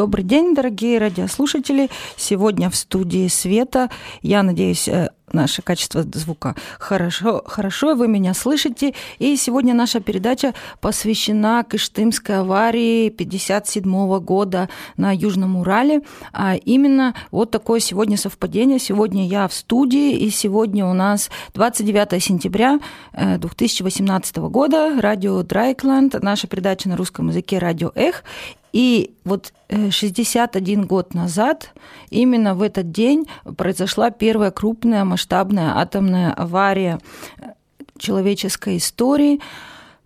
[0.00, 1.90] Добрый день, дорогие радиослушатели.
[2.16, 3.90] Сегодня в студии Света.
[4.22, 8.94] Я надеюсь, э, наше качество звука хорошо, хорошо, вы меня слышите.
[9.18, 16.00] И сегодня наша передача посвящена Кыштымской аварии 57 года на Южном Урале.
[16.32, 18.78] А именно вот такое сегодня совпадение.
[18.78, 22.80] Сегодня я в студии, и сегодня у нас 29 сентября
[23.12, 28.24] 2018 э, года, радио Драйкланд, наша передача на русском языке «Радио Эх».
[28.72, 31.72] И вот 61 э, год назад,
[32.10, 36.98] именно в этот день, произошла первая крупная масштабная атомная авария
[37.38, 37.52] э,
[37.98, 39.40] человеческой истории.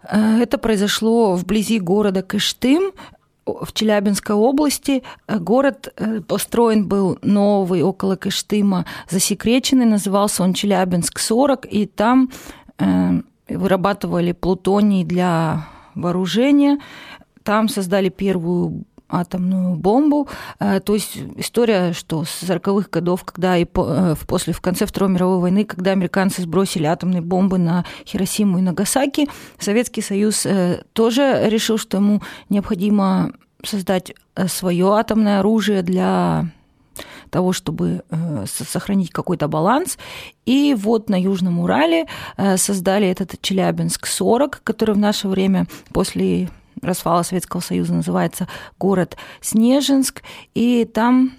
[0.02, 2.92] Э, это произошло вблизи города Кыштым,
[3.46, 5.02] в Челябинской области.
[5.28, 5.92] Город
[6.26, 12.30] построен был новый около Кыштыма, засекреченный, назывался он Челябинск-40, и там
[13.46, 16.78] вырабатывали плутоний для вооружения
[17.44, 20.28] там создали первую атомную бомбу.
[20.58, 25.10] Э, то есть история, что с 40-х годов, когда и э, после, в конце Второй
[25.10, 29.28] мировой войны, когда американцы сбросили атомные бомбы на Хиросиму и Нагасаки,
[29.58, 33.32] Советский Союз э, тоже решил, что ему необходимо
[33.62, 34.12] создать
[34.46, 36.46] свое атомное оружие для
[37.30, 38.02] того, чтобы
[38.46, 39.96] сохранить какой-то баланс.
[40.44, 42.06] И вот на Южном Урале
[42.56, 46.50] создали этот Челябинск-40, который в наше время после
[46.84, 50.22] развала Советского Союза называется город Снежинск,
[50.54, 51.32] и там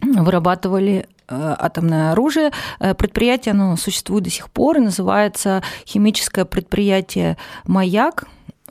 [0.00, 2.52] вырабатывали э, атомное оружие.
[2.78, 7.36] Э, предприятие, оно существует до сих пор, и называется химическое предприятие
[7.66, 8.24] «Маяк»,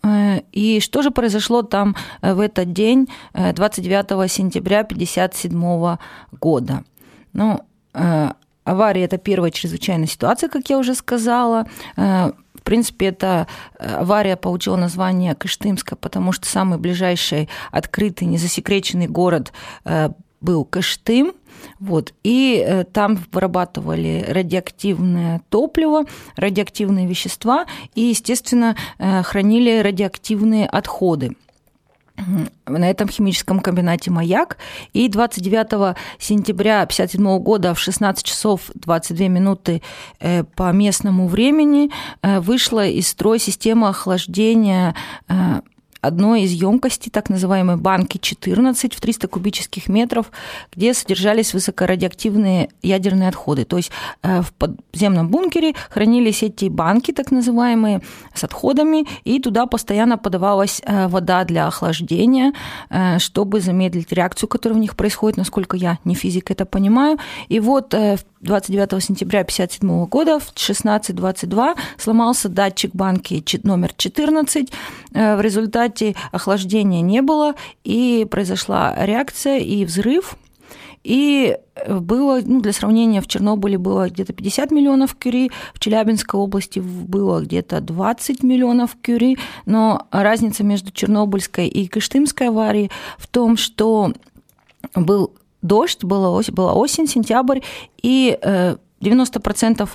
[0.03, 5.97] э, и что же произошло там в этот день, 29 сентября 1957
[6.39, 6.83] года?
[7.33, 7.59] Ну,
[8.63, 11.67] авария– это первая чрезвычайная ситуация, как я уже сказала
[12.67, 13.47] принципе, эта
[13.79, 19.53] э, авария получила название Кыштымская, потому что самый ближайший открытый, незасекреченный город
[19.85, 20.09] э,
[20.41, 21.31] был Кыштым,
[21.79, 26.03] вот, и э, там вырабатывали радиоактивное топливо,
[26.35, 31.37] радиоактивные вещества и, естественно, хранили радиоактивные отходы
[32.65, 34.57] на этом химическом комбинате «Маяк».
[34.93, 39.81] И 29 сентября 1957 года в 16 часов 22 минуты
[40.19, 41.91] э, по местному времени
[42.21, 44.95] э, вышла из строя система охлаждения
[45.29, 45.61] э,
[46.07, 50.31] одной из емкостей, так называемой банки 14 в 300 кубических метров,
[50.75, 53.65] где содержались высокорадиоактивные ядерные отходы.
[53.65, 53.91] То есть
[54.23, 58.01] э, в подземном бункере хранились эти банки, так называемые,
[58.33, 62.53] с отходами, и туда постоянно подавалась э, вода для охлаждения,
[62.89, 67.17] э, чтобы замедлить реакцию, которая в них происходит, насколько я не физик это понимаю.
[67.49, 67.93] И вот
[68.47, 74.71] 29 сентября 1957 года в 16.22 сломался датчик банки номер 14.
[75.11, 80.37] В результате охлаждения не было, и произошла реакция и взрыв.
[81.03, 81.57] И
[81.87, 87.41] было, ну, для сравнения, в Чернобыле было где-то 50 миллионов кюри, в Челябинской области было
[87.41, 94.13] где-то 20 миллионов кюри, но разница между Чернобыльской и Кыштымской аварией в том, что
[94.95, 95.33] был
[95.67, 97.59] дождь, была осень, была осень сентябрь,
[98.01, 98.37] и
[99.01, 99.89] 90%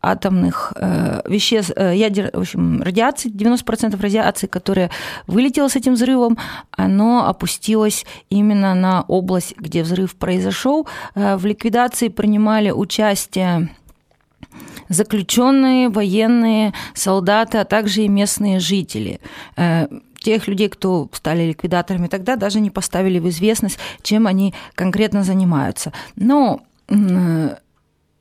[0.00, 4.90] атомных э, веществ, э, ядер, в общем, радиации, 90% радиации, которая
[5.26, 6.38] вылетела с этим взрывом,
[6.70, 10.86] оно опустилось именно на область, где взрыв произошел.
[11.14, 13.70] Э, в ликвидации принимали участие
[14.88, 19.20] заключенные, военные, солдаты, а также и местные жители
[20.20, 25.92] тех людей, кто стали ликвидаторами тогда, даже не поставили в известность, чем они конкретно занимаются.
[26.16, 26.62] Но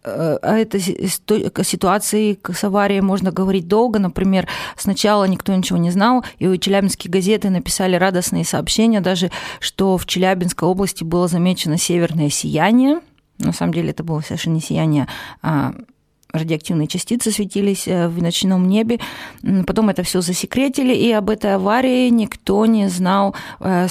[0.08, 4.00] Э, о этой ситуации с аварией можно говорить долго.
[4.00, 4.48] Например,
[4.78, 10.68] сначала никто ничего не знал, и челябинские газеты написали радостные сообщения даже, что в Челябинской
[10.68, 13.02] области было замечено северное сияние.
[13.40, 15.08] На самом деле это было совершенно не сияние,
[15.42, 15.74] а
[16.38, 19.00] радиоактивные частицы светились э, в ночном небе.
[19.66, 23.88] Потом это все засекретили, и об этой аварии никто не знал, э,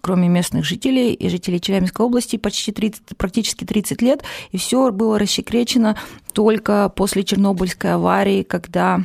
[0.00, 4.22] кроме местных жителей и жителей Челябинской области, почти 30, практически 30 лет,
[4.52, 5.96] и все было рассекречено
[6.32, 9.00] только после Чернобыльской аварии, когда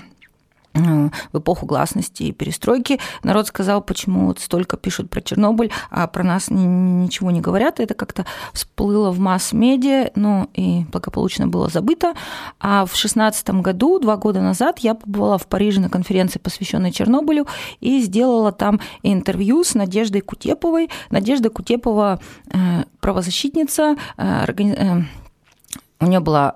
[0.73, 3.00] в эпоху гласности и перестройки.
[3.23, 7.79] Народ сказал, почему вот столько пишут про Чернобыль, а про нас ничего не говорят.
[7.79, 12.13] Это как-то всплыло в масс-медиа, ну и благополучно было забыто.
[12.59, 17.47] А в шестнадцатом году, два года назад, я побывала в Париже на конференции, посвященной Чернобылю,
[17.79, 20.89] и сделала там интервью с Надеждой Кутеповой.
[21.09, 22.19] Надежда Кутепова
[22.51, 25.01] э, правозащитница, э,
[26.00, 26.56] у нее была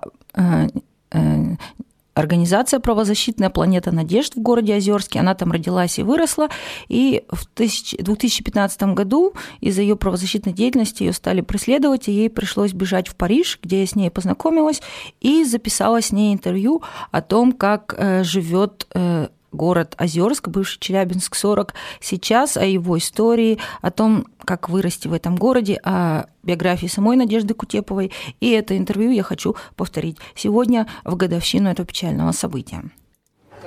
[2.16, 5.20] организация правозащитная «Планета надежд» в городе Озерске.
[5.20, 6.48] Она там родилась и выросла.
[6.88, 13.08] И в 2015 году из-за ее правозащитной деятельности ее стали преследовать, и ей пришлось бежать
[13.08, 14.80] в Париж, где я с ней познакомилась,
[15.20, 21.34] и записала с ней интервью о том, как э, живет э, город Озерск, бывший Челябинск
[21.34, 27.16] 40, сейчас о его истории, о том, как вырасти в этом городе, о биографии самой
[27.16, 28.12] Надежды Кутеповой.
[28.40, 32.84] И это интервью я хочу повторить сегодня в годовщину этого печального события.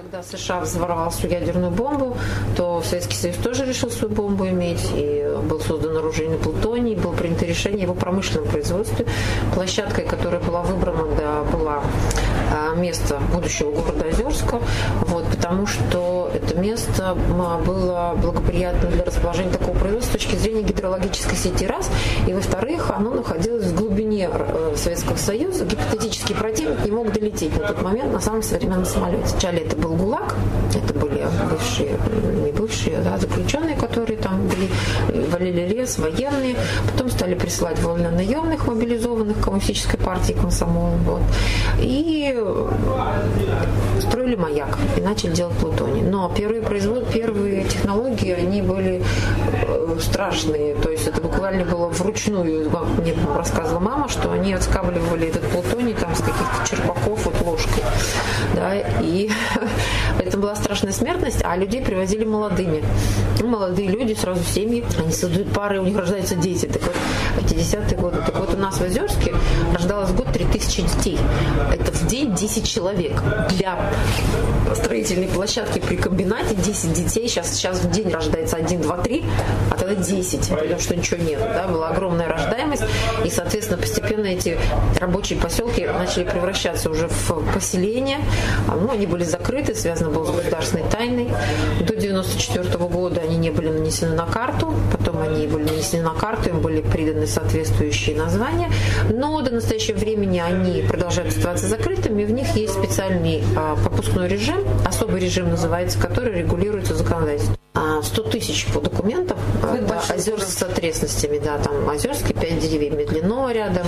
[0.02, 2.16] Когда США взорвал свою ядерную бомбу,
[2.56, 7.46] то Советский Союз тоже решил свою бомбу иметь, и был создан оружейный плутоний, было принято
[7.46, 9.06] решение его промышленном производстве.
[9.54, 11.84] Площадкой, которая была выбрана, да, была
[12.50, 14.62] а, место будущего города Озерска,
[15.02, 17.16] вот, потому что это место
[17.66, 21.90] было благоприятно для расположения такого производства с точки зрения гидрологической сети раз,
[22.26, 27.68] и во-вторых, оно находилось в глубине э, Советского Союза, гипотетический противник не мог долететь на
[27.68, 29.26] тот момент на самом современном самолете.
[29.32, 30.36] Вначале это был ГУЛАГ,
[31.50, 31.98] бывшие,
[32.46, 34.70] не бывшие, да, заключенные, которые там были,
[35.28, 36.56] валили лес, военные,
[36.92, 41.22] потом стали присылать вольно-наемных мобилизованных коммунистической партии комсомола, вот,
[41.80, 42.36] и
[44.02, 46.02] строили маяк и начали делать плутоний.
[46.02, 49.04] Но первые производ, первые технологии, они были
[49.68, 52.70] э, страшные, то есть это буквально было вручную,
[53.00, 57.84] мне рассказывала мама, что они отскабливали этот плутоний там с каких-то черпаков вот ложкой,
[58.56, 59.30] да, и
[60.20, 62.84] это была страшная смертность, а людей привозили молодыми.
[63.40, 66.68] Ну, молодые люди, сразу семьи, они создают пары, у них рождаются дети.
[66.68, 66.96] Так вот,
[67.38, 68.18] 50-е годы.
[68.18, 69.34] Так вот, у нас в Озерске
[69.74, 71.18] рождалось в год 3000 детей.
[71.74, 73.24] Это в день 10 человек.
[73.50, 73.92] Для
[74.76, 77.28] строительной площадки при комбинате 10 детей.
[77.28, 79.26] Сейчас, сейчас в день рождается 1, 2, 3,
[79.72, 81.40] а тогда 10, потому что ничего нет.
[81.40, 81.68] Да?
[81.68, 82.84] Была огромная рождаемость,
[83.26, 84.58] и, соответственно, постепенно эти
[85.00, 88.20] рабочие поселки начали превращаться уже в поселения.
[88.68, 91.30] Ну, они были закрыты, связано было с государственной тайной.
[91.82, 96.50] До 94 года они не были нанесены на карту, потом они были нанесены на карту,
[96.50, 98.72] им были приданы соответствующие названия,
[99.10, 104.59] но до настоящего времени они продолжают оставаться закрытыми, в них есть специальный а, пропускной режим,
[104.86, 107.56] особый режим называется, который регулируется законодательством.
[108.02, 112.96] 100 а, тысяч по документам, а, да, озер с окрестностями, да, там Озерский, 5 деревьев
[112.96, 113.88] Медленного рядом,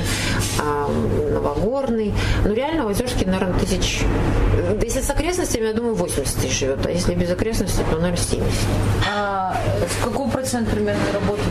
[1.34, 2.14] Новогорный.
[2.46, 4.02] Ну, реально в Озерске, наверное, тысяч...
[4.82, 8.52] Если с окрестностями, я думаю, 80 тысяч живет, а если без окрестностей, то, наверное, 70.
[9.10, 9.58] А
[10.04, 11.50] какой процент примерно работает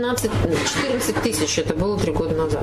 [0.00, 0.28] на маяке?
[0.28, 0.30] 15,
[0.72, 2.62] 14 тысяч, это было три года назад.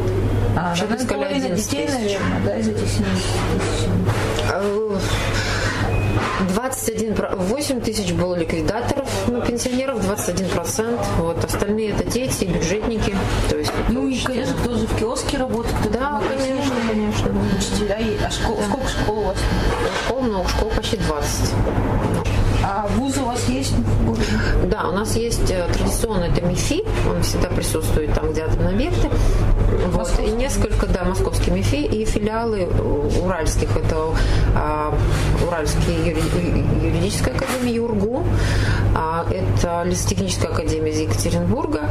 [0.56, 1.96] А, Сейчас ну, сказали 11 детей, тысяч.
[1.96, 3.88] наверное, да, из этих 70 тысяч?
[6.50, 13.16] 21, 8 тысяч было ликвидаторов, ну, пенсионеров 21%, вот, остальные это дети, бюджетники,
[13.50, 13.72] то есть...
[13.90, 17.32] Ну и, конечно, кто же в киоске работает, Да, конечно, конечно.
[17.58, 18.64] Учителя, а школ, да.
[18.66, 19.38] сколько школ у вас?
[20.06, 21.54] Школ много, школ почти 20.
[22.64, 23.74] А вузы у вас есть?
[24.66, 29.10] Да, у нас есть э, традиционно это МИФИ, он всегда присутствует там, где атомные объекты.
[29.92, 32.68] Вот, и несколько, да, московские МИФИ и филиалы
[33.24, 33.76] уральских.
[33.76, 34.14] Это
[34.56, 34.94] а,
[35.46, 35.96] Уральский
[36.84, 38.24] юридическая академия ЮРГУ,
[38.96, 41.90] а, это Лесотехническая академия из Екатеринбурга,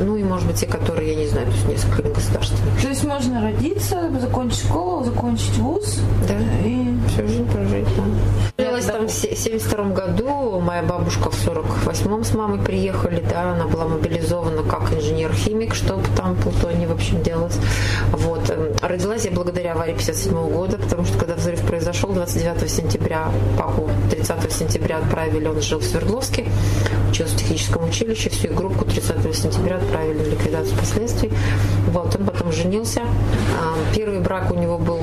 [0.00, 2.82] ну и, может быть, те, которые, я не знаю, то есть несколько государственных.
[2.82, 6.38] То есть можно родиться, закончить школу, закончить вуз да.
[6.64, 7.86] и всю жизнь прожить.
[7.96, 8.64] Да.
[8.64, 13.86] Родилась там в 72 году, моя бабушка в 48-м с мамой приехали, да, она была
[13.86, 17.56] мобилизована как инженер-химик, чтобы там плутоний, в общем, делать.
[18.12, 18.50] Вот.
[18.50, 23.30] Эм, родилась я благодаря аварии 57 -го года, потому что когда взрыв произошел 29 сентября,
[23.58, 26.46] папу 30 сентября отправили, он жил в Свердловске,
[27.10, 31.30] учился в техническом училище, всю группу 30 сентября отправили в ликвидацию последствий.
[31.88, 33.02] Вот, он потом женился.
[33.94, 35.00] Первый брак у него был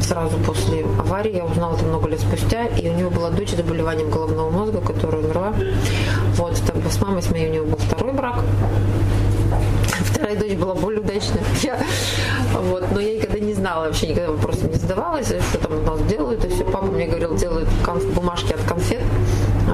[0.00, 3.56] сразу после аварии, я узнала это много лет спустя, и у него была дочь с
[3.56, 5.52] заболеванием головного мозга, которая умерла.
[6.34, 6.56] Вот,
[6.88, 8.36] бы с мамой с моей у него был второй брак.
[10.04, 11.42] Вторая дочь была более удачная.
[11.62, 11.78] Я,
[12.70, 16.00] вот, но я никогда не знала, вообще никогда вопросом не задавалась, что там у нас
[16.02, 16.44] делают.
[16.44, 16.64] И все.
[16.64, 17.68] Папа мне говорил, делают
[18.14, 19.02] бумажки от конфет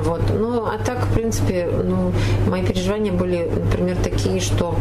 [0.02, 0.22] Вот.
[0.30, 2.12] Ну, а так, в принципе, ну,
[2.48, 4.76] мои переживания были, например, такие, что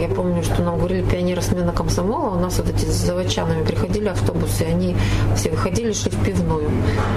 [0.00, 4.08] я помню, что нам говорили пионеры смена комсомола, у нас вот эти с заводчанами приходили
[4.08, 4.96] автобусы, и они
[5.36, 6.70] все выходили, шли в пивную.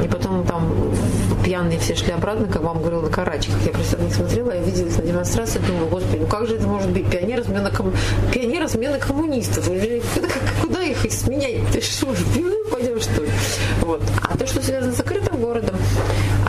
[0.04, 0.74] И потом там
[1.44, 3.56] пьяные все шли обратно, как вам говорил, на карачках.
[3.66, 6.68] Я просто них смотрела, я видела их на демонстрации, думаю, господи, ну как же это
[6.68, 7.10] может быть?
[7.10, 7.94] Пионеры смена, ком...
[8.34, 9.70] пионеры смена коммунистов.
[10.62, 11.68] Куда их сменять?
[11.72, 13.30] Ты что, в пивную пойдем, что ли?
[13.82, 14.02] Вот.
[14.22, 15.76] А то, что связано с закрытым городом,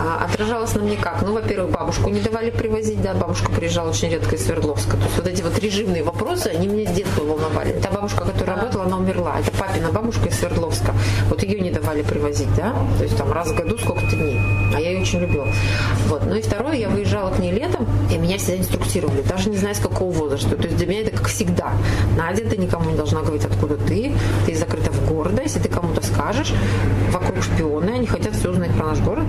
[0.05, 1.23] а, отражалось на мне как?
[1.23, 4.99] Ну, во-первых, бабушку не давали привозить, да, бабушка приезжала очень редко из Свердловска.
[4.99, 7.73] То есть вот эти вот режимные вопросы, они меня с детства волновали.
[7.81, 9.37] Та бабушка, которая работала, она умерла.
[9.41, 10.95] Это папина бабушка из Свердловска.
[11.31, 14.39] Вот ее не давали привозить, да, то есть там раз в году сколько-то дней.
[14.75, 15.47] А я ее очень любила.
[16.09, 16.27] Вот.
[16.27, 19.73] Ну и второе, я выезжала к ней летом, и меня всегда инструктировали, даже не зная,
[19.73, 20.57] с какого возраста.
[20.57, 21.73] То есть для меня это как всегда.
[22.19, 24.13] Надя, ты никому не должна говорить, откуда ты,
[24.45, 26.53] ты закрыта в города, если ты кому-то скажешь,
[27.11, 29.25] вокруг шпионы, они хотят все узнать про наш город,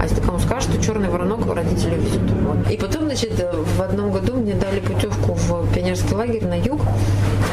[0.00, 2.30] а если ты кому скажешь, то черный воронок родители везут.
[2.42, 2.70] Вот.
[2.70, 3.32] И потом, значит,
[3.76, 6.80] в одном году мне дали путевку в пионерский лагерь на юг,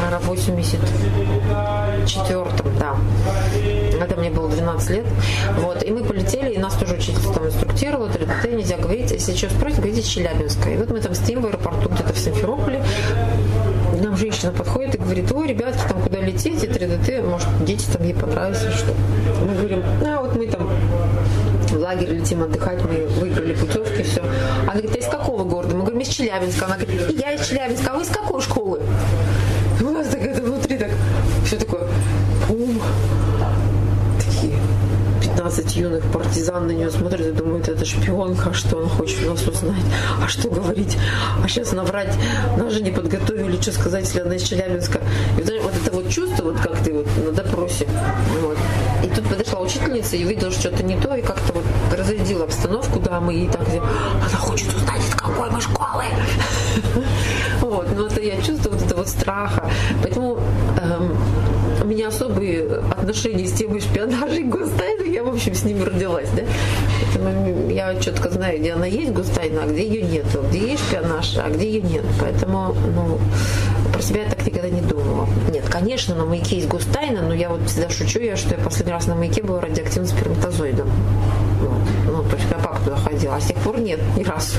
[0.10, 2.96] на 84-м, да.
[4.01, 5.06] Это мне было 12 лет.
[5.60, 5.84] Вот.
[5.84, 9.82] И мы полетели, и нас тоже учитель там инструктировал, 3 нельзя говорить, если что спросите,
[9.82, 10.70] говорите Челябинска.
[10.70, 12.82] И вот мы там стоим в аэропорту где-то в Симферополе,
[14.22, 18.72] женщина подходит и говорит, ой, ребятки, там куда летите, 3DT, может, дети там ей понравится,
[18.72, 18.94] что.
[19.48, 20.70] Мы говорим, а вот мы там
[21.70, 24.22] в лагерь летим отдыхать, мы выиграли путевки, все.
[24.63, 25.75] Она говорит, а из какого города?
[25.75, 26.66] Мы говорим, из Челябинска.
[26.68, 28.80] Она говорит, я из Челябинска, а вы из какой школы?
[29.82, 30.92] У нас так это внутри так,
[31.44, 31.88] все такое,
[35.72, 39.84] 15 юных партизан на нее смотрят и думают, это шпионка, что он хочет нас узнать,
[40.22, 40.98] а что говорить,
[41.44, 42.13] а сейчас наврать,
[42.58, 45.00] нас же не подготовили, что сказать, если она из Челябинска.
[45.38, 47.88] И вот, вот это вот чувство, вот как ты вот на допросе,
[48.42, 48.58] вот.
[49.04, 51.63] И тут подошла учительница и увидела, что что-то не то, и как-то вот
[51.98, 56.04] разрядила обстановку, да, мы ей так, она хочет узнать, из какой мы школы.
[57.62, 59.70] Вот, но это я чувствую вот это вот страха.
[60.01, 60.40] Поэтому
[60.82, 61.16] эм,
[61.82, 66.30] у меня особые отношения с темой шпионажа и гостайна, я, в общем, с ними родилась,
[66.36, 66.44] да.
[67.02, 71.38] Поэтому я четко знаю, где она есть, гостайна, а где ее нет, где есть шпионаж,
[71.38, 72.06] а где ее нет.
[72.20, 73.20] Поэтому, ну,
[73.92, 75.28] про себя я так никогда не думала.
[75.52, 78.94] Нет, конечно, на маяке есть гостайна, но я вот всегда шучу, я, что я последний
[78.94, 80.90] раз на маяке была радиоактивным сперматозоидом.
[81.62, 81.80] Вот.
[82.08, 84.58] Ну, то есть я папа туда ходила, а с тех пор нет, ни разу.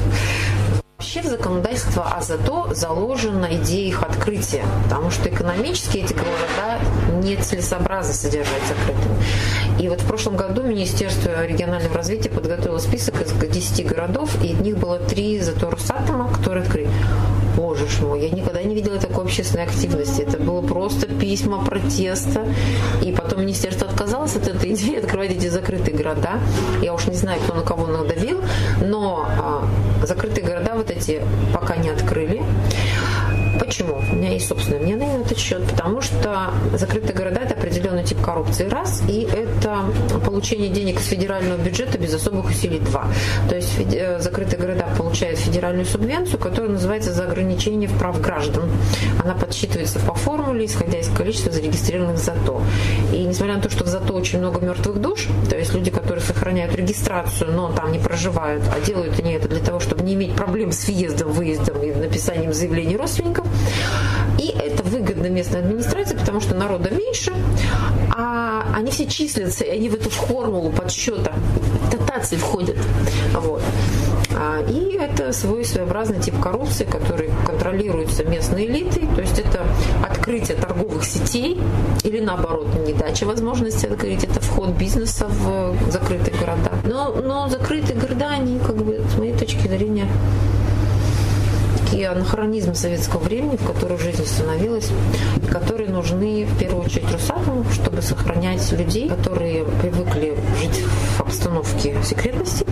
[1.02, 6.78] Вообще в законодательство АЗАТО заложена идея их открытия, потому что экономически эти города
[7.24, 9.16] нецелесообразно содержать закрытыми.
[9.80, 14.60] И вот в прошлом году Министерство регионального развития подготовило список из 10 городов, и из
[14.60, 16.88] них было три зато Росатома, которые открыли.
[17.56, 20.22] Боже ж мой, я никогда не видела такой общественной активности.
[20.22, 22.46] Это было просто письма протеста.
[23.02, 26.40] И потом министерство отказалось от этой идеи открывать эти закрытые города.
[26.82, 28.40] Я уж не знаю, кто на кого надавил,
[28.80, 29.68] но а,
[30.06, 32.42] закрытые города вот эти пока не открыли.
[33.64, 34.02] Почему?
[34.10, 35.62] У меня есть собственное мнение на этот счет.
[35.70, 39.84] Потому что закрытые города– это определенный тип коррупции, раз, и это
[40.26, 43.06] получение денег из федерального бюджета без особых усилий, два.
[43.48, 48.68] То есть э, закрытые города получают федеральную субвенцию, которая называется «За ограничение прав граждан».
[49.22, 52.60] Она подсчитывается по формуле, исходя из количества зарегистрированных ЗАТО.
[53.12, 56.24] И несмотря на то, что в ЗАТО очень много мертвых душ, то есть люди, которые
[56.24, 60.34] сохраняют регистрацию, но там не проживают, а делают они это для того, чтобы не иметь
[60.34, 63.46] проблем с въездом, выездом и написанием заявлений родственников,
[64.38, 67.32] и это выгодно местной администрации, потому что народа меньше,
[68.16, 71.32] а они все числятся, и они в эту формулу подсчета
[71.90, 72.76] дотации входят.
[73.34, 73.62] Вот.
[74.34, 79.06] А, и это свой своеобразный тип коррупции, который контролируется местной элитой.
[79.14, 79.66] То есть это
[80.08, 81.60] открытие торговых сетей
[82.02, 84.24] или наоборот недача возможности открыть.
[84.24, 86.72] Это вход бизнеса в закрытые города.
[86.84, 90.08] Но, но закрытые города, они как бы с моей точки зрения
[91.92, 94.88] такие анахронизмы советского времени, в которой жизнь становилась,
[95.50, 100.82] которые нужны в первую очередь Русатому, чтобы сохранять людей, которые привыкли жить
[101.18, 102.64] в обстановке секретности,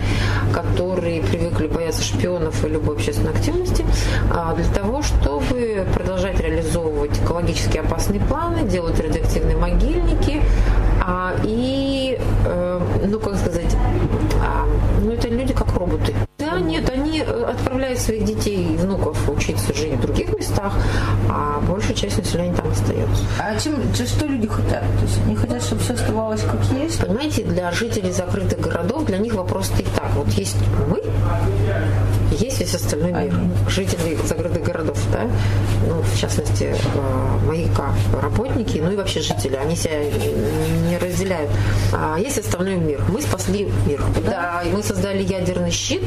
[0.51, 3.85] которые привыкли бояться шпионов и любой общественной активности,
[4.33, 10.41] а для того, чтобы продолжать реализовывать экологически опасные планы, делать радиоактивные могильники
[11.05, 13.75] а, и, э, ну как сказать,
[14.43, 14.65] а,
[15.03, 16.15] ну это люди как роботы.
[16.39, 16.89] Да, нет,
[17.21, 20.73] они отправляют своих детей и внуков учиться жить в других местах,
[21.29, 23.23] а большая часть населения там остается.
[23.39, 24.81] А чем, что люди хотят?
[24.81, 26.99] То есть они хотят, чтобы все оставалось как есть?
[26.99, 30.11] Понимаете, для жителей закрытых городов, для них вопрос стоит так.
[30.15, 30.57] Вот есть
[30.89, 31.01] мы,
[32.31, 33.33] есть весь остальной мир.
[33.67, 35.27] Жители закрытых городов, да,
[35.87, 40.03] ну, в частности, э, маяка, работники, ну и вообще жители, они себя
[40.89, 41.51] не разделяют.
[41.93, 43.01] А есть остальной мир.
[43.09, 44.01] Мы спасли мир.
[44.25, 46.03] Да, и мы создали ядерный щит,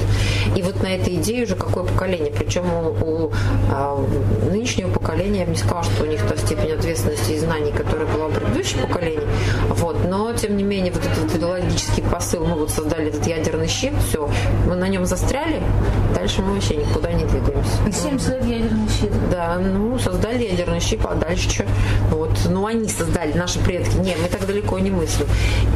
[0.56, 2.32] и вот на этой идее уже какое поколение.
[2.36, 3.32] Причем у, у
[3.70, 4.04] а,
[4.50, 8.06] нынешнего поколения, я бы не сказала, что у них та степень ответственности и знаний, которая
[8.06, 9.26] была у предыдущих поколений.
[9.70, 10.04] Вот.
[10.08, 14.28] Но, тем не менее, вот этот идеологический посыл, мы вот создали этот ядерный щит, все,
[14.66, 15.62] мы на нем застряли,
[16.14, 17.70] дальше мы вообще никуда не двигаемся.
[17.92, 19.12] 70 лет ядерный щит.
[19.30, 21.64] Да, ну, создали ядерный щит, а дальше что?
[22.10, 23.96] Вот, ну, они создали, наши предки.
[23.96, 25.26] Нет, мы так далеко не мыслим.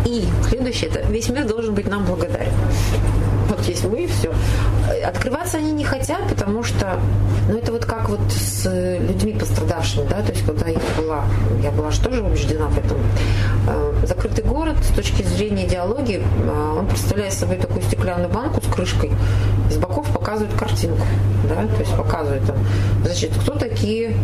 [0.04, 2.52] И следующее, это весь мир должен быть нам благодарен
[3.48, 4.32] вот есть мы и все.
[5.04, 6.98] Открываться они не хотят, потому что,
[7.48, 8.68] ну это вот как вот с
[9.00, 11.24] людьми пострадавшими, да, то есть когда я была,
[11.62, 12.98] я была же тоже убеждена в этом.
[13.66, 18.72] Э, закрытый город с точки зрения идеологии, э, он представляет собой такую стеклянную банку с
[18.72, 19.10] крышкой,
[19.70, 21.06] с боков показывает картинку,
[21.48, 22.56] да, то есть показывает там,
[23.04, 24.14] значит, кто такие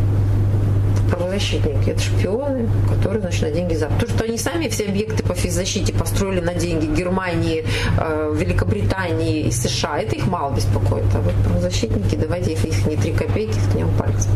[1.10, 1.90] правозащитники.
[1.90, 4.00] Это шпионы, которые, значит, на деньги Запада.
[4.00, 7.64] Потому что они сами все объекты по физзащите построили на деньги Германии,
[7.98, 10.00] э, Великобритании и США.
[10.00, 11.04] Это их мало беспокоит.
[11.14, 14.30] А вот правозащитники, давайте их, их не три копейки, ткнем пальцем.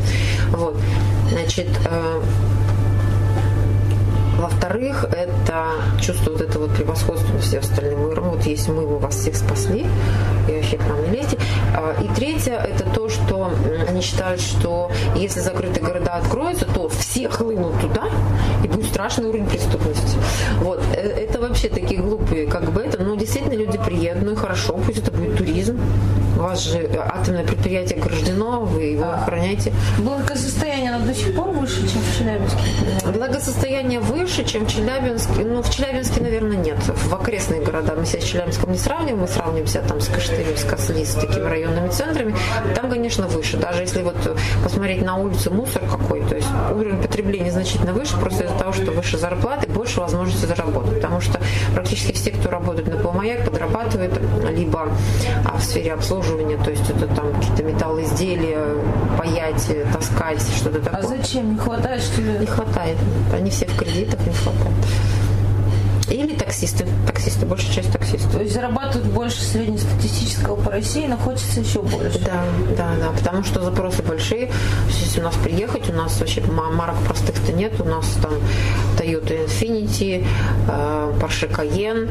[0.51, 0.77] Вот.
[1.31, 2.21] Значит, э,
[4.39, 8.31] во-вторых, это чувство вот этого вот превосходства над всем остальным миром.
[8.31, 9.87] Вот есть мы, мы вас всех спасли,
[10.49, 11.39] и вообще к нам не лезьте.
[11.77, 13.51] А, и третье, это то, что
[13.89, 18.05] они считают, что если закрытые города откроются, то все хлынут туда,
[18.65, 20.17] и будет страшный уровень преступности.
[20.61, 20.81] Вот.
[20.95, 24.79] Э, это вообще такие глупые, как бы это, но действительно люди приедут, ну и хорошо,
[24.87, 25.81] пусть это будет туризм,
[26.39, 29.73] у вас же атомное предприятие ограждено, вы его охраняете.
[29.99, 32.59] Благосостояние оно до сих пор выше, чем в Челябинске?
[33.13, 35.45] Благосостояние выше, чем в Челябинске.
[35.45, 36.79] Ну, в Челябинске, наверное, нет.
[36.87, 40.65] В окрестные города мы себя с Челябинском не сравниваем, мы сравнимся там с Кыштырем, с
[40.65, 42.35] Косли, с такими районными центрами.
[42.75, 43.57] Там, конечно, выше.
[43.57, 44.17] Даже если вот
[44.63, 48.91] посмотреть на улице мусор какой, то есть уровень потребления значительно выше, просто из-за того, что
[48.93, 50.95] выше зарплаты, больше возможности заработать.
[50.97, 51.41] Потому что
[51.75, 54.13] практически все, кто работает на полмаяк, подрабатывают
[54.51, 54.89] либо
[55.45, 58.75] а, в сфере обслуживания, обслуживания, то есть это там какие-то металлоизделия,
[59.17, 61.01] паять, таскать, что-то такое.
[61.01, 61.53] А зачем?
[61.53, 62.39] Не хватает, что ли?
[62.39, 62.97] Не хватает.
[63.33, 64.75] Они все в кредитах, не хватает.
[66.11, 66.87] Или таксисты.
[67.07, 68.33] Таксисты, большая часть таксистов.
[68.33, 72.19] То есть зарабатывают больше среднестатистического по России, но хочется еще больше.
[72.21, 72.45] Да,
[72.77, 74.51] да, да, потому что запросы большие.
[74.89, 77.79] Если у нас приехать, у нас вообще марок простых-то нет.
[77.81, 78.33] У нас там
[79.09, 80.25] Toyota Infinity,
[80.69, 82.09] э, Porsche Cayenne,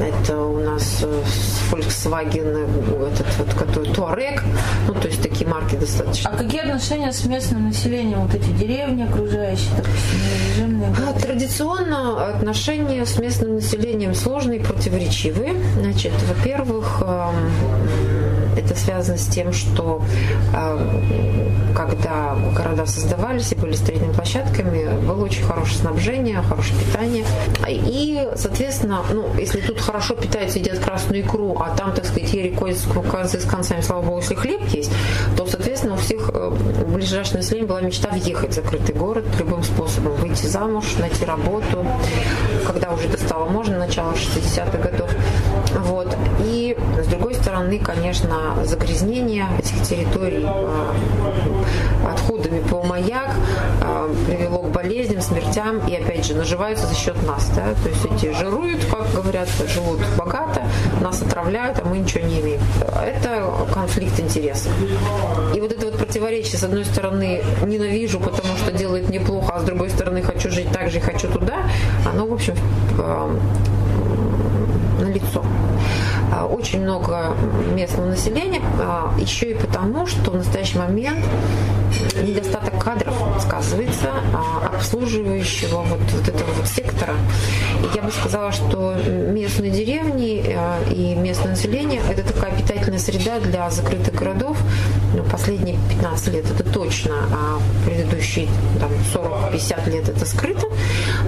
[0.00, 1.22] это у нас э,
[1.70, 2.66] Volkswagen,
[3.12, 4.42] этот вот, который Touareg,
[4.88, 6.30] ну, то есть такие марки достаточно.
[6.30, 10.94] А какие отношения с местным населением, вот эти деревни окружающие, допустим, режимные?
[11.08, 15.54] А, традиционно отношения с местным населением сложные и противоречивые.
[15.78, 17.34] Значит, во-первых, эм,
[18.56, 20.02] это связано с тем, что
[21.74, 27.24] когда города создавались и были строительными площадками, было очень хорошее снабжение, хорошее питание.
[27.68, 32.54] И, соответственно, ну, если тут хорошо питаются, едят красную икру, а там, так сказать, ели
[33.10, 34.92] концы с концами, слава богу, если хлеб есть,
[35.36, 36.50] то, соответственно, у всех э,
[36.94, 41.86] ближайшее население была мечта въехать в закрытый город любым способом, выйти замуж, найти работу,
[42.72, 45.10] когда уже это стало можно, начало 60-х годов.
[45.80, 46.16] Вот.
[46.44, 50.94] И, с другой стороны, конечно, загрязнение этих территорий а,
[52.12, 53.30] отходами по маяк
[53.82, 57.50] а, привело к болезням, смертям и, опять же, наживаются за счет нас.
[57.56, 57.74] Да?
[57.82, 60.62] То есть эти жируют, как говорят, живут богато,
[61.00, 62.60] нас отравляют, а мы ничего не имеем.
[63.02, 64.72] Это конфликт интересов.
[65.54, 69.64] И вот это вот противоречие, с одной стороны, ненавижу, потому что делает неплохо, а с
[69.64, 71.64] другой стороны, хочу жить так же и хочу туда,
[72.06, 72.54] оно, в общем,
[75.00, 75.42] на лицо.
[76.32, 77.34] А, очень много
[77.74, 81.24] местного населения, а, еще и потому, что в настоящий момент
[82.22, 87.14] недостаток кадров сказывается, а, обслуживающего вот, вот этого вот сектора.
[87.82, 90.56] И я бы сказала, что местные деревни
[90.90, 94.56] и местное население– это такая питательная среда для закрытых городов.
[95.14, 98.48] Ну, последние 15 лет это точно, а предыдущие
[98.78, 100.66] там, 40-50 лет это скрыто,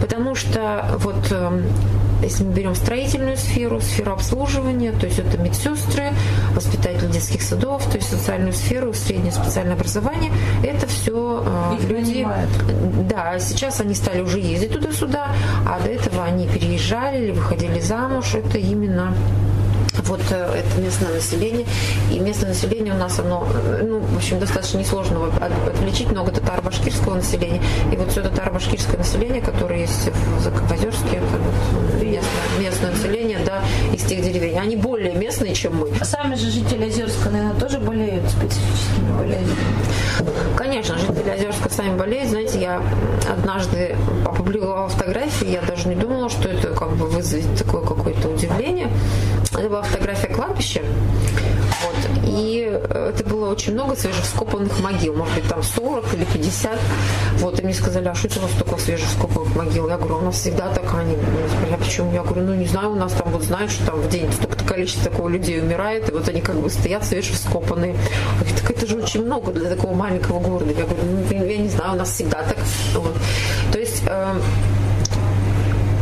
[0.01, 1.65] потому что вот эм,
[2.23, 6.13] если мы берем строительную сферу, сферу обслуживания, то есть это медсестры,
[6.55, 10.31] воспитатели детских садов, то есть социальную сферу, среднее специальное образование,
[10.63, 12.13] это все э, Их люди.
[12.13, 12.51] Нанимают.
[13.09, 15.29] Да, сейчас они стали уже ездить туда-сюда,
[15.67, 18.35] а до этого они переезжали или выходили замуж.
[18.35, 19.15] Это именно
[19.99, 21.67] Вот э, это местное население.
[22.11, 25.27] И местное население у нас, оно, э, ну, в общем, достаточно несложно
[25.67, 27.63] отличить много татаро-башкирского населения.
[27.93, 33.63] И вот все татаро-башкирское население, которое есть в Озерске, это вот местное, местное население, да,
[33.93, 34.59] из тех деревень.
[34.59, 35.91] Они более местные, чем мы.
[36.01, 39.57] А сами же жители Озерска, наверное, тоже болеют специфическими болезнями?
[40.57, 42.31] Конечно, жители Озерска сами болеют.
[42.31, 42.83] Знаете, я
[43.31, 48.89] однажды опубликовала фотографии, я даже не думала, что это как бы вызовет такое какое-то удивление.
[49.53, 50.83] Это была фотография кладбища.
[51.83, 52.27] Вот.
[52.27, 55.15] И э, это было очень много свежевскопанных могил.
[55.15, 56.79] Может быть, там 40 или 50.
[57.39, 57.59] Вот.
[57.59, 59.89] И мне сказали, а что это у вас столько свежевскопанных могил?
[59.89, 60.85] Я говорю, у нас всегда так.
[60.95, 61.17] Они
[61.49, 62.13] сказали, а почему?
[62.13, 64.65] Я говорю, ну не знаю, у нас там вот знают, что там в день столько-то
[64.65, 66.09] количество такого людей умирает.
[66.09, 67.95] И вот они как бы стоят свежевскопанные.
[68.39, 70.73] Говорит, так это же очень много для такого маленького города.
[70.73, 72.59] Я говорю, ну я не знаю, у нас всегда так.
[72.95, 73.17] Вот.
[73.73, 74.35] То есть э,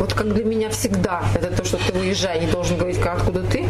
[0.01, 3.43] вот как для меня всегда, это то, что ты выезжай, не должен говорить, как, откуда
[3.43, 3.67] ты.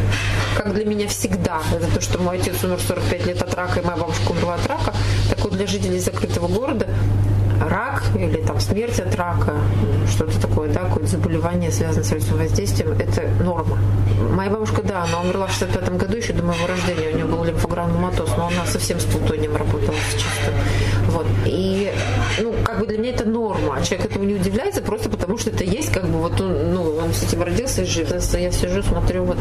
[0.56, 3.84] Как для меня всегда, это то, что мой отец умер 45 лет от рака, и
[3.84, 4.94] моя бабушка умерла от рака.
[5.30, 6.88] Так вот для жителей закрытого города
[7.70, 9.54] рак или там смерть от рака,
[10.10, 13.78] что-то такое, да, какое-то заболевание, связанное с радиоактивным воздействием, это норма.
[14.34, 17.44] Моя бабушка, да, она умерла в 65 году, еще до моего рождения, у нее был
[17.44, 20.54] лимфогранматоз, но она совсем с плутонием работала чисто.
[21.08, 21.26] Вот.
[21.46, 21.92] И,
[22.40, 23.82] ну, как бы для меня это норма.
[23.84, 27.14] Человек этому не удивляется просто потому, что это есть, как бы вот он, ну, он
[27.14, 28.12] с этим родился и жив.
[28.12, 29.38] Я сижу, смотрю, вот,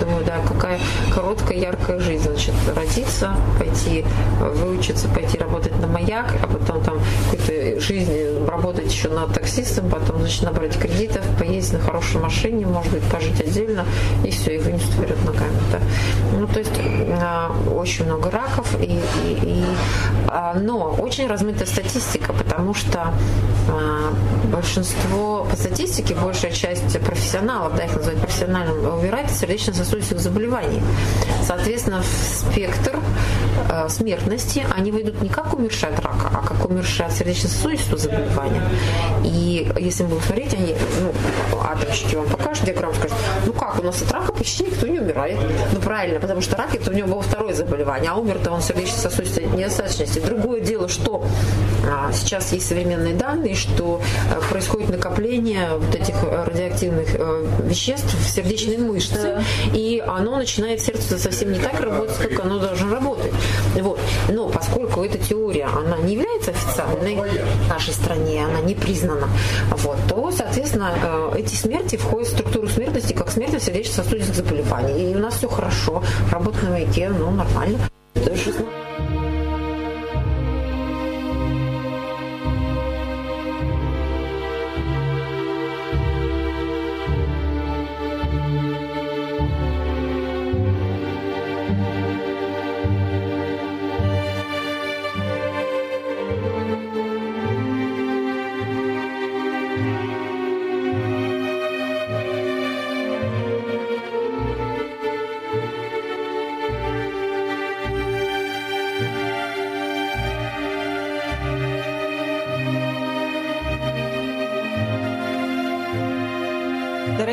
[0.00, 0.78] думаю, да, какая
[1.14, 2.24] короткая, яркая жизнь.
[2.24, 4.04] Значит, родиться, пойти
[4.40, 6.98] выучиться, пойти работать на маяк, а потом там
[7.30, 12.92] какой-то жизни работать еще над таксистом, потом, значит, набрать кредитов, поездить на хорошей машине, может
[12.92, 13.84] быть, пожить отдельно,
[14.24, 15.56] и все, и вынесут вперед ногами.
[15.70, 15.78] Да.
[16.38, 16.72] Ну, то есть
[17.20, 19.64] а, очень много раков, и, и, и,
[20.28, 23.12] а, но очень размытая статистика, потому что
[23.68, 24.12] а,
[24.44, 30.82] большинство, по статистике, большая часть профессионалов, да, их называют профессиональным, умирает от сердечно-сосудистых заболеваний.
[31.46, 32.98] Соответственно, в спектр
[33.88, 38.62] смертности они выйдут не как умершие от рака, а как умершие от сердечно сосудистого заболевания.
[39.24, 41.12] И если мы будем смотреть, они, ну,
[41.64, 45.38] атомщики вам покажут диаграмму, скажут, ну как, у нас от рака почти никто не умирает.
[45.72, 49.46] Ну правильно, потому что рак это у него было второе заболевание, а умер-то он сердечно-сосудистой
[49.46, 50.20] недостаточности.
[50.20, 51.24] Другое дело, что
[51.86, 54.00] а, сейчас есть современные данные, что
[54.30, 59.42] а, происходит накопление вот этих радиоактивных а, веществ в сердечной мышце, да.
[59.72, 63.32] и оно начинает сердце совсем не так работать, как оно должно работать.
[63.74, 63.98] Вот.
[64.28, 69.28] Но поскольку эта теория, она не является официальной, в нашей стране, она не признана,
[69.70, 75.12] вот, то, соответственно, э, эти смерти входят в структуру смертности как смерть сердечно-сосудистых заболеваний.
[75.12, 77.78] И у нас все хорошо, работа на маяке, ну, нормально.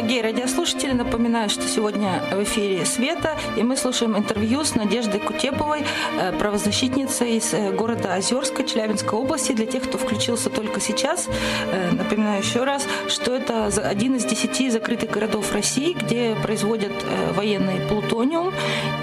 [0.10, 5.84] Дорогие радиослушатели, напоминаю, что сегодня в эфире Света, и мы слушаем интервью с Надеждой Кутеповой,
[6.18, 9.52] э, правозащитницей из э, города Озерска, Челябинской области.
[9.52, 11.28] Для тех, кто включился только сейчас,
[11.72, 16.94] э, напоминаю еще раз, что это один из десяти закрытых городов России, где производят
[17.36, 18.52] военный плутониум.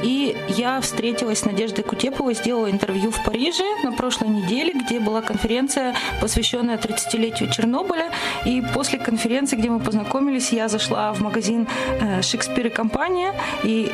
[0.03, 5.23] И я встретилась с Надеждой Кутеповой, сделала интервью в Париже на прошлой неделе, где была
[5.23, 8.11] конференция, посвященная 30-летию Чернобыля.
[8.45, 11.68] И после конференции, где мы познакомились, я зашла зашла в магазин
[12.00, 13.90] э, «Шекспир и компания», и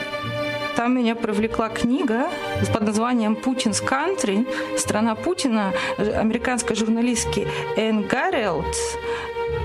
[0.76, 2.28] там меня привлекла книга
[2.72, 4.46] под названием «Путин's Country»,
[4.78, 8.76] «Страна Путина», американской журналистки Энн Гаррелд.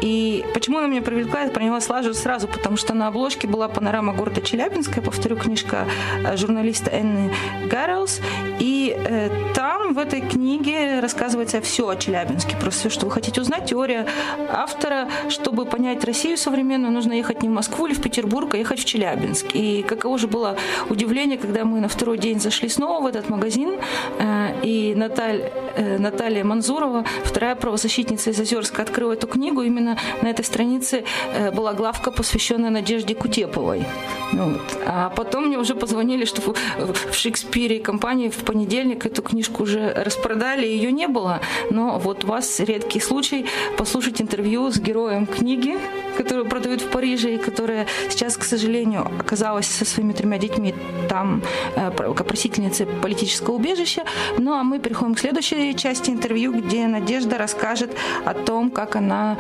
[0.02, 4.14] И почему она меня привлекла, я поняла сразу, сразу, потому что на обложке была панорама
[4.14, 5.88] города Челябинска, повторю, книжка
[6.24, 7.34] э, журналиста Энны
[7.70, 8.22] Гаррелс.
[8.60, 13.42] И э, там в этой книге рассказывается все о Челябинске, просто все, что вы хотите
[13.42, 13.66] узнать.
[13.66, 14.06] Теория
[14.50, 18.80] автора, чтобы понять Россию современную, нужно ехать не в Москву или в Петербург, а ехать
[18.80, 19.48] в Челябинск.
[19.54, 20.58] И каково же было
[20.90, 23.80] удивление, когда мы на второй день зашли снова в этот магазин,
[24.20, 29.62] э, и Наталь Наталья Манзурова, вторая правозащитница из Озерска, открыла эту книгу.
[29.62, 33.86] Именно на этой странице э, была главка, посвященная Надежде Кутеповой.
[34.34, 34.62] Вот.
[34.86, 39.94] А потом мне уже позвонили, что в Шекспире и компании в понедельник эту книжку уже
[39.94, 41.40] распродали, ее не было.
[41.70, 43.46] Но вот у вас редкий случай
[43.78, 45.78] послушать интервью с героем книги,
[46.18, 50.74] которую продают в Париже и которая сейчас, к сожалению, оказалась со своими тремя детьми
[51.10, 51.44] там
[51.76, 54.04] э, просительницей политического убежища.
[54.38, 59.38] Ну а мы переходим к следующей части интервью, где Надежда расскажет о том, как она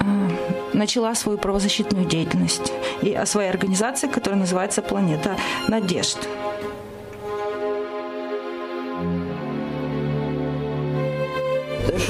[0.00, 5.36] э, начала свою правозащитную деятельность и о своей организации, которая называется «Планета
[5.68, 6.18] надежд».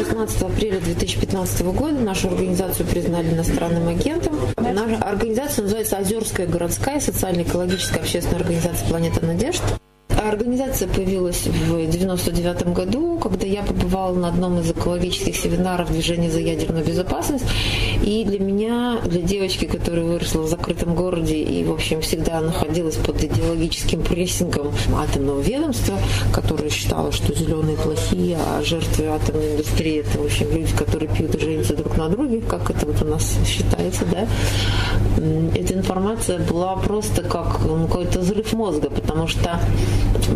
[0.01, 4.39] 16 апреля 2015 года нашу организацию признали иностранным агентом.
[4.57, 9.63] Наша организация называется Озерская городская социально-экологическая общественная организация «Планета надежд».
[10.31, 16.39] Организация появилась в 99 году, когда я побывала на одном из экологических семинаров движения за
[16.39, 17.45] ядерную безопасность.
[18.05, 22.95] И для меня, для девочки, которая выросла в закрытом городе и, в общем, всегда находилась
[22.95, 25.99] под идеологическим прессингом атомного ведомства,
[26.33, 31.35] которое считало, что зеленые плохие, а жертвы атомной индустрии это, в общем, люди, которые пьют
[31.35, 34.29] и женятся друг на друге, как это вот у нас считается, да.
[35.57, 39.59] Эта информация была просто как ну, какой-то взрыв мозга, потому что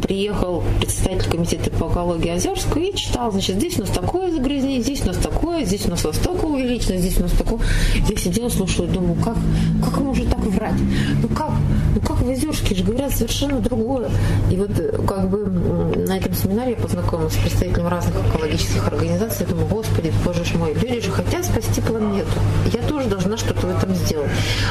[0.03, 5.03] приехал представитель комитета по экологии Озерска и читал, значит, здесь у нас такое загрязнение, здесь
[5.03, 7.61] у нас такое, здесь у нас настолько увеличено, здесь у нас такое.
[8.09, 9.37] Я сидела, слушала, думаю, как,
[9.83, 10.75] как можно так врать?
[11.23, 11.53] Ну как?
[11.95, 14.11] Ну как в Озерске же говорят совершенно другое.
[14.51, 14.71] И вот
[15.07, 19.47] как бы на этом семинаре я познакомилась с представителями разных экологических организаций.
[19.47, 22.29] Я думаю, господи, боже мой, люди же хотят спасти планету.
[22.73, 24.31] Я тоже должна что-то в этом сделать.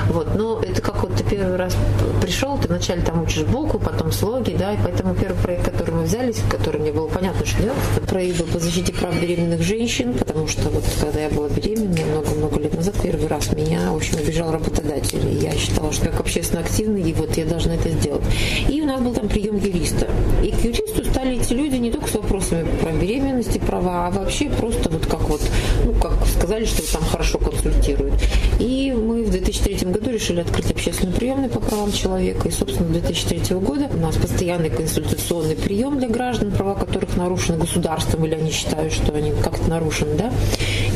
[0.10, 0.36] Вот.
[0.36, 1.76] Но это как вот ты первый раз
[2.22, 6.04] пришел, ты вначале там учишь букву, потом слоги, да, и поэтому первый проект, который мы
[6.04, 10.48] взялись, который мне было понятно, что делать, это проект по защите прав беременных женщин, потому
[10.48, 14.52] что вот когда я была беременна много-много лет назад, первый раз меня, в общем, обижал
[14.52, 15.20] работодатель.
[15.30, 18.24] И я считала, что как общественно активный, и вот я должна это сделать.
[18.70, 20.08] И у нас был там прием юриста.
[20.42, 24.50] И к юристу стали эти люди не только с вопросами про беременности, права, а вообще
[24.50, 25.42] просто вот как вот,
[25.86, 28.16] ну, как сказали, что там хорошо консультируют.
[28.60, 32.50] И мы в 2003 году решили открыть общественный приемный по правам человека.
[32.50, 38.26] И, собственно, 2003 года у нас постоянный консультационный прием для граждан, права которых нарушены государством,
[38.26, 40.32] или они считают, что они как-то нарушены, да.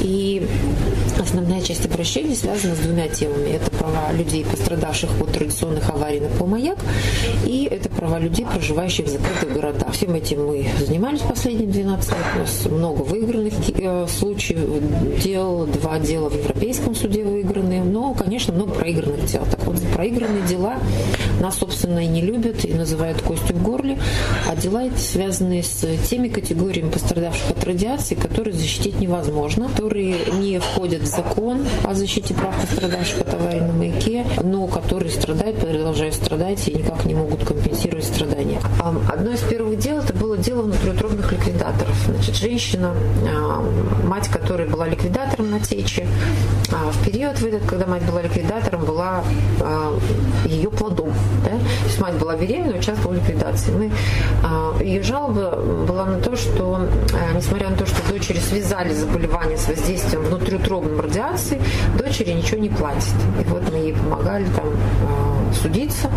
[0.02, 0.46] И
[1.18, 3.52] основная часть обращений связана с двумя темами.
[3.52, 6.78] Это права людей, пострадавших от традиционных аварий на Полмаяк,
[7.46, 9.94] и это права людей, проживающих в закрытых городах.
[9.94, 12.20] Всем этим мы занимались последние 12 лет.
[12.36, 14.60] У нас много выигранных э, случаев,
[15.24, 19.46] дел, два дела в Европейском суде выиграны, но, конечно, много проигранных дел.
[19.50, 20.78] Так вот, проигранные дела
[21.42, 23.98] нас, собственно, и не любят, и называют костью в горле,
[24.48, 30.60] а дела эти связаны с теми категориями пострадавших от радиации, которые защитить невозможно, которые не
[30.60, 36.16] входят в закон о защите прав пострадавших от аварии на маяке, но которые страдают, продолжают
[36.16, 38.60] страдать и никак не могут компенсировать страдания.
[39.08, 41.96] Одно из первых дел это было дело внутриутробных ликвидаторов.
[42.06, 42.94] Значит, женщина,
[43.28, 43.64] а,
[44.06, 49.24] мать которой была ликвидатором на тече, а, в период этот, когда мать была ликвидатором, была
[49.62, 49.98] а,
[50.46, 51.14] ее плодом.
[51.44, 51.50] Да?
[51.50, 53.72] То есть мать была беременна, участвовала в ликвидации.
[53.72, 53.92] Мы,
[54.84, 55.56] ее жалоба
[55.88, 56.88] была на то, что,
[57.36, 61.62] несмотря на то, что дочери связали заболевание с воздействием внутриутробным радиации,
[61.98, 63.16] дочери ничего не платит.
[63.40, 64.66] И вот мы ей помогали там
[65.58, 66.10] судиться.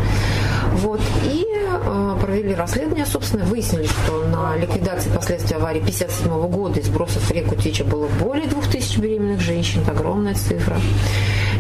[0.73, 1.01] Вот.
[1.25, 7.23] И э, провели расследование, собственно, выяснили, что на ликвидации последствий аварии 57 года из сбросов
[7.23, 9.83] в реку Тича было более 2000 беременных женщин.
[9.83, 10.77] Это огромная цифра.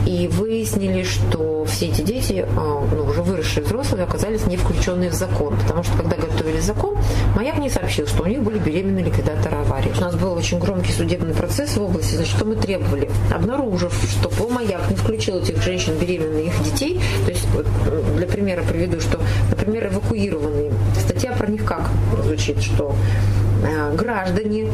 [0.06, 5.14] И выяснили, что все эти дети, э, ну, уже выросшие взрослые, оказались не включенные в
[5.14, 5.56] закон.
[5.56, 6.96] Потому что, когда готовили закон,
[7.36, 9.92] Маяк не сообщил, что у них были беременные ликвидаторы аварии.
[9.96, 13.10] У нас был очень громкий судебный процесс в области, значит, что мы требовали.
[13.32, 17.46] Обнаружив, что по Маяк не включил этих женщин беременных их детей, то есть,
[18.16, 20.72] для примера приведу, что, например, эвакуированные.
[20.98, 21.90] Статья про них как
[22.24, 22.94] звучит, что
[23.94, 24.66] граждане,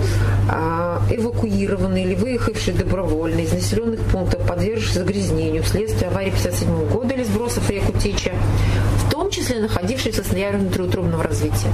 [0.51, 7.25] э, эвакуированные или выехавшие добровольно из населенных пунктов, подвергшись загрязнению вследствие аварии 57 года или
[7.25, 11.70] сбросов реку в том числе находившиеся в состоянии внутриутробного развития.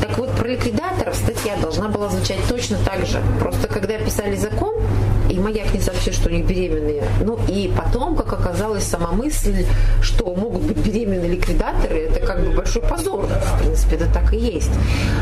[0.00, 3.20] Так вот, про ликвидаторов статья должна была звучать точно так же.
[3.40, 4.74] Просто когда писали закон,
[5.46, 7.04] и не сообщил, что они беременные.
[7.22, 9.64] Ну и потом, как оказалось, сама мысль,
[10.02, 13.26] что могут быть беременные ликвидаторы, это как бы большой позор.
[13.26, 14.72] В принципе, это так и есть.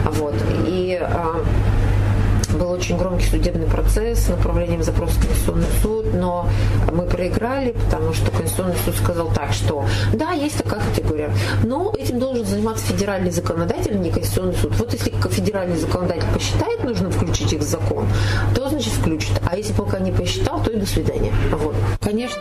[0.05, 0.35] Вот.
[0.67, 1.45] И а,
[2.59, 6.49] Был очень громкий судебный процесс с направлением запроса в Конституционный суд, но
[6.93, 11.31] мы проиграли, потому что Конституционный суд сказал так, что да, есть такая категория,
[11.65, 14.75] но этим должен заниматься федеральный законодатель, а не Конституционный суд.
[14.77, 18.07] Вот если федеральный законодатель посчитает нужно включить их в закон,
[18.55, 19.33] то, значит, включит.
[19.45, 21.33] А если пока не посчитал, то и до свидания.
[21.51, 21.75] Вот.
[22.01, 22.41] Конечно.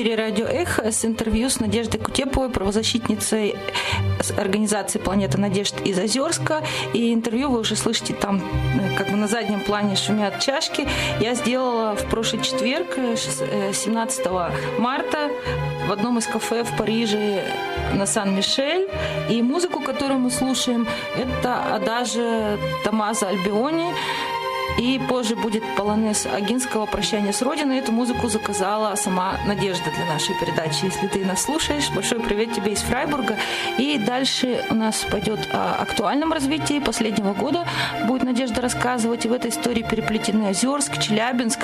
[0.00, 3.54] Эфире радио «Эхо» с интервью с Надеждой Кутеповой, правозащитницей
[4.38, 6.62] организации «Планета надежд» из Озерска.
[6.94, 10.88] И интервью вы уже слышите там, э, как бы на заднем плане шумят чашки.
[11.20, 15.30] Я сделала в прошлый четверг, 17 э, э, марта,
[15.86, 17.44] в одном из кафе в Париже
[17.92, 18.88] на Сан-Мишель.
[19.28, 23.92] И музыку, которую мы слушаем, это Адажа Томазо Альбиони,
[24.80, 27.78] и позже будет полонез Агинского «Прощание с Родиной».
[27.80, 30.86] Эту музыку заказала сама Надежда для нашей передачи.
[30.86, 33.36] Если ты нас слушаешь, большой привет тебе из Фрайбурга.
[33.76, 37.66] И дальше у нас пойдет о актуальном развитии последнего года.
[38.06, 39.26] Будет Надежда рассказывать.
[39.26, 41.60] И в этой истории переплетены Озерск, Челябинск,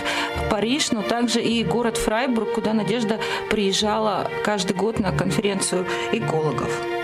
[0.50, 3.18] Париж, но также и город Фрайбург, куда Надежда
[3.50, 6.95] приезжала каждый год на конференцию экологов.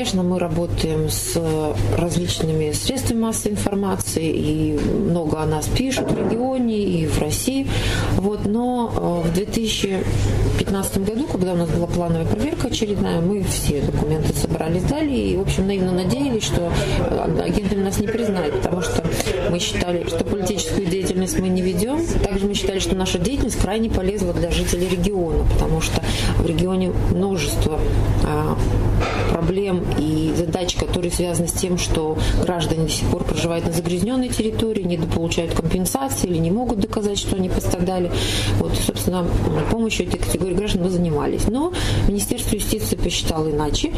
[0.00, 1.38] Конечно, мы работаем с
[1.94, 7.66] различными средствами массовой информации, и много о нас пишут в регионе и в России.
[8.16, 13.82] Вот, но э, в 2015 году, когда у нас была плановая проверка очередная, мы все
[13.82, 18.80] документы собрали, сдали, и, в общем, наивно надеялись, что э, агентами нас не признают, потому
[18.80, 19.04] что
[19.50, 22.04] мы считали, что политическую деятельность мы не ведем.
[22.22, 26.02] Также мы считали, что наша деятельность крайне полезна для жителей региона, потому что
[26.38, 27.78] в регионе множество
[28.24, 28.56] а,
[29.30, 34.28] проблем и задач, которые связаны с тем, что граждане до сих пор проживают на загрязненной
[34.28, 38.10] территории, не получают компенсации или не могут доказать, что они пострадали.
[38.58, 39.26] Вот, собственно,
[39.70, 41.46] помощью этой категории граждан мы занимались.
[41.48, 41.72] Но
[42.06, 43.92] Министерство юстиции посчитало иначе.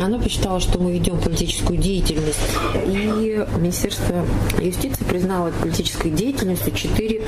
[0.00, 2.38] Оно посчитало, что мы ведем политическую деятельность.
[2.86, 4.24] И Министерство
[4.60, 7.22] юстиции признало политической деятельностью четыре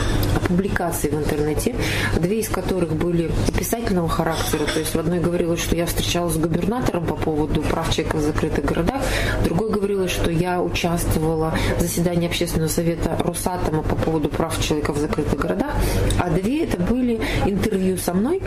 [0.49, 1.75] публикации в интернете,
[2.17, 4.65] две из которых были описательного характера.
[4.73, 8.21] То есть в одной говорилось, что я встречалась с губернатором по поводу прав человека в
[8.21, 9.03] закрытых городах.
[9.45, 14.99] Другой говорилось, что я участвовала в заседании общественного совета Росатома по поводу прав человека в
[14.99, 15.75] закрытых городах.
[16.19, 18.43] А две это были интервью со мной.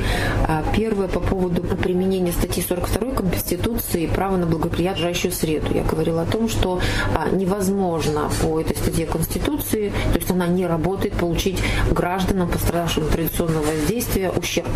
[0.47, 5.67] А первое по поводу применения статьи 42 Конституции права на благоприятную среду.
[5.73, 6.79] Я говорила о том, что
[7.15, 11.61] а, невозможно по этой статье Конституции, то есть она не работает, получить
[11.91, 14.67] гражданам, пострадавшим от традиционного воздействия, ущерб.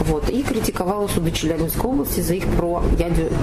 [0.00, 0.28] Вот.
[0.28, 2.82] И критиковала суды Челябинской области за их про,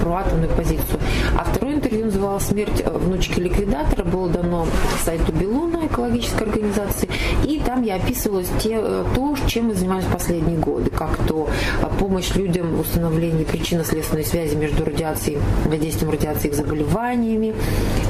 [0.02, 1.00] про атомную позицию.
[1.36, 4.66] А второе интервью называлось «Смерть э, внучки ликвидатора», было дано
[5.04, 7.08] сайту Белуна, экологической организации,
[7.44, 11.48] и там я описывала те, э, то, чем мы занимаемся последние годы, как то
[11.82, 17.54] э, помощь людям в установлении причинно-следственной связи между радиацией, воздействием радиации и заболеваниями,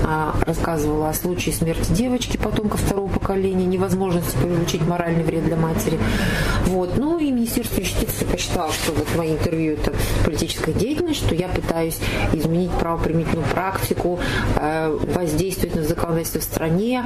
[0.04, 5.98] а, рассказывала о случае смерти девочки, потомка второго поколения, невозможности получить моральный вред для матери.
[6.66, 6.96] Вот.
[6.96, 9.92] Ну и Министерство юстиции посчитало, что вот мои интервью это
[10.24, 11.98] политическая деятельность, что я пытаюсь
[12.32, 14.18] изменить правоприменительную практику,
[14.56, 17.04] э, воздействовать на законодательство в стране.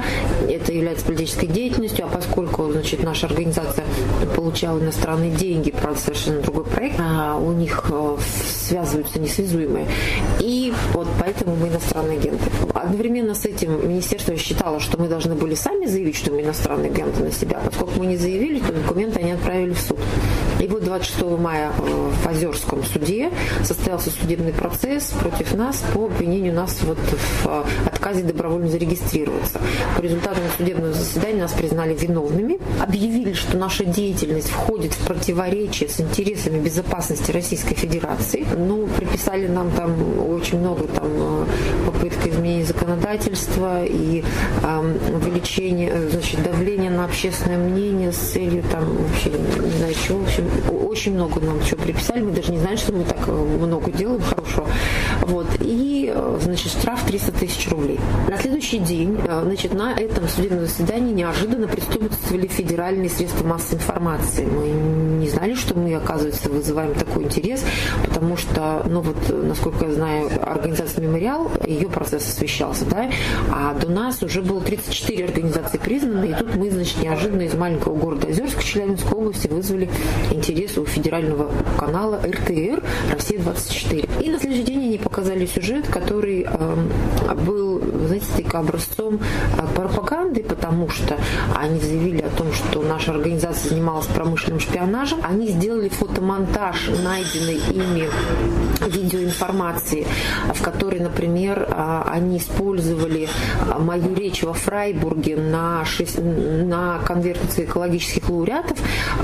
[0.49, 3.85] Это является политической деятельностью, а поскольку значит, наша организация
[4.35, 8.17] получала иностранные деньги, правда, совершенно другой проект, а у них э,
[8.67, 9.87] связываются несвязуемые.
[10.39, 12.49] И вот поэтому мы иностранные агенты.
[12.73, 17.23] Одновременно с этим министерство считало, что мы должны были сами заявить, что мы иностранные агенты
[17.23, 17.59] на себя.
[17.65, 19.99] Поскольку мы не заявили, то документы они отправили в суд.
[20.59, 23.31] И вот 26 мая э, в Озерском суде
[23.63, 27.63] состоялся судебный процесс против нас по обвинению нас вот в э,
[28.03, 29.59] отказе добровольно зарегистрироваться.
[29.95, 36.01] По результатам судебного заседания нас признали виновными, объявили, что наша деятельность входит в противоречие с
[36.01, 38.45] интересами безопасности Российской Федерации.
[38.57, 39.91] Ну, приписали нам там
[40.29, 41.45] очень много там э,
[41.85, 44.23] попытка изменения законодательства и
[44.63, 50.23] э, увеличения, значит, давления на общественное мнение с целью там вообще не знаю чего, в
[50.23, 50.45] общем,
[50.85, 54.21] очень много нам чего приписали, мы даже не знаем, что мы так э, много делаем
[54.21, 54.67] хорошо.
[55.21, 55.47] Вот.
[55.61, 57.92] И, э, значит, штраф 300 тысяч рублей.
[58.29, 64.45] На следующий день, э, значит, на этом судебном заседании неожиданно присутствовали федеральные средства массовой информации.
[64.45, 67.63] Мы не знали, что мы, оказывается, вызываем такой интерес,
[68.05, 73.09] потому что, ну вот, насколько я знаю, организация «Мемориал», ее процесс освещался, да,
[73.51, 77.95] а до нас уже было 34 организации признаны, и тут мы, значит, неожиданно из маленького
[77.95, 79.89] города Озерск Челябинской области вызвали
[80.31, 84.23] интерес у федерального канала РТР «Россия-24».
[84.23, 89.19] И на следующий день они показали сюжет, который э, был, знаете, так образцом
[89.57, 91.17] э, пропаганды, потому что
[91.55, 95.19] они заявили о том, что наша организация занималась промышленным шпионажем.
[95.23, 98.09] Они сделали фотомонтаж найденной ими
[98.87, 100.05] видеоинформации,
[100.53, 103.29] в которой, например, а, они использовали
[103.69, 108.77] а, мою речь во Фрайбурге на, 6, на конвертации экологических лауреатов,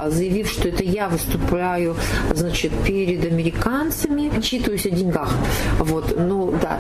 [0.08, 1.96] заявив, что это я выступаю
[2.34, 5.34] значит, перед американцами, читаюсь о деньгах.
[5.80, 6.80] Вот, ну да,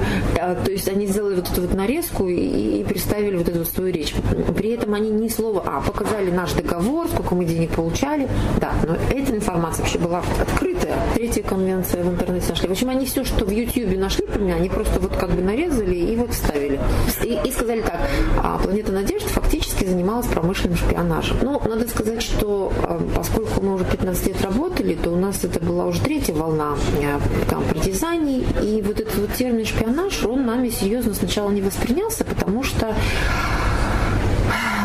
[0.55, 4.13] то есть они сделали вот эту вот нарезку и, и представили вот эту свою речь.
[4.55, 8.27] При этом они ни слова, а, показали наш договор, сколько мы денег получали,
[8.59, 10.95] да, но эта информация вообще была открытая.
[11.15, 12.67] Третья конвенция в интернете нашли.
[12.67, 15.41] В общем, они все, что в YouTube нашли про меня, они просто вот как бы
[15.41, 16.79] нарезали и вот вставили.
[17.23, 17.99] И, и сказали так,
[18.43, 21.37] а Планета Надежд фактически занималась промышленным шпионажем.
[21.41, 25.59] Ну, надо сказать, что а, поскольку мы уже 15 лет работали, то у нас это
[25.59, 30.69] была уже третья волна э, там, притязаний, и вот этот вот термин шпионаж, он нами
[30.69, 32.93] серьезно сначала не воспринялся, потому что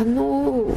[0.04, 0.74] ну,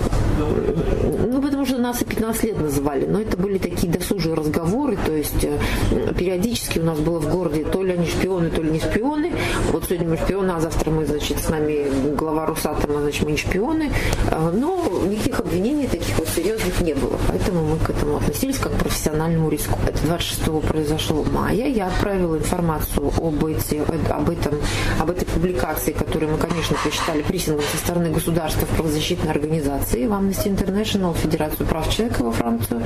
[1.58, 5.44] потому что нас и 15 лет называли, но это были такие досужие разговоры, то есть
[5.44, 9.34] э, периодически у нас было в городе то ли они шпионы, то ли не шпионы.
[9.72, 13.38] Вот сегодня мы шпионы, а завтра мы, значит, с нами глава Русатома, значит, мы не
[13.38, 13.92] шпионы.
[14.30, 18.74] Э, но никаких обвинений таких вот серьезных не было, поэтому мы к этому относились как
[18.74, 19.80] к профессиональному риску.
[19.88, 21.72] Это 26 произошло в мае.
[21.72, 23.82] Я отправила информацию об, эти,
[24.12, 24.54] об, этом,
[25.00, 30.12] об этой публикации, которую мы, конечно, посчитали прессингом со стороны государства в правозащитной организации, в
[30.12, 31.16] Amnesty International,
[31.48, 32.84] Федерацию прав человека во Францию,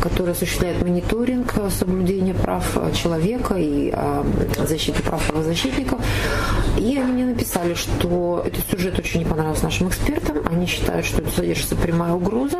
[0.00, 4.24] которая осуществляет мониторинг соблюдения прав человека и а,
[4.66, 6.00] защиты прав правозащитников.
[6.94, 10.46] И они мне написали, что этот сюжет очень не понравился нашим экспертам.
[10.48, 12.58] Они считают, что это содержится прямая угроза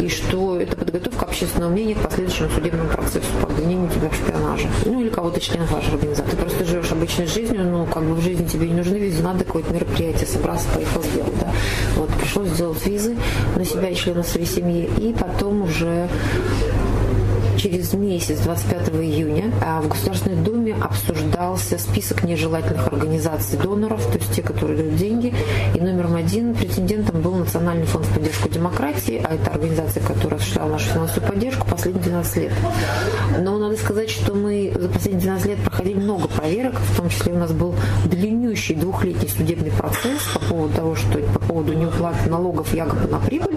[0.00, 4.68] и что это подготовка общественного мнения к последующему судебному процессу по обвинению тебя в шпионаже.
[4.84, 6.30] Ну или кого-то членов вашей организации.
[6.30, 9.42] Ты просто живешь обычной жизнью, но как бы в жизни тебе не нужны визы, надо
[9.44, 11.38] какое-то мероприятие собраться, поехал сделать.
[11.40, 11.50] Да.
[11.96, 13.16] Вот пришлось сделать визы
[13.56, 14.88] на себя и членов своей семьи.
[14.98, 16.08] И потом уже
[17.62, 24.42] через месяц, 25 июня, в Государственной Думе обсуждался список нежелательных организаций доноров, то есть те,
[24.42, 25.34] которые дают деньги.
[25.74, 30.72] И номером один претендентом был Национальный фонд в поддержку демократии, а это организация, которая осуществляла
[30.72, 32.52] нашу финансовую поддержку последние 12 лет.
[33.40, 37.32] Но надо сказать, что мы за последние 12 лет проходили много проверок, в том числе
[37.32, 37.74] у нас был
[38.52, 43.56] длиннющий двухлетний судебный процесс по поводу того, что по поводу неуплаты налогов якобы на прибыль.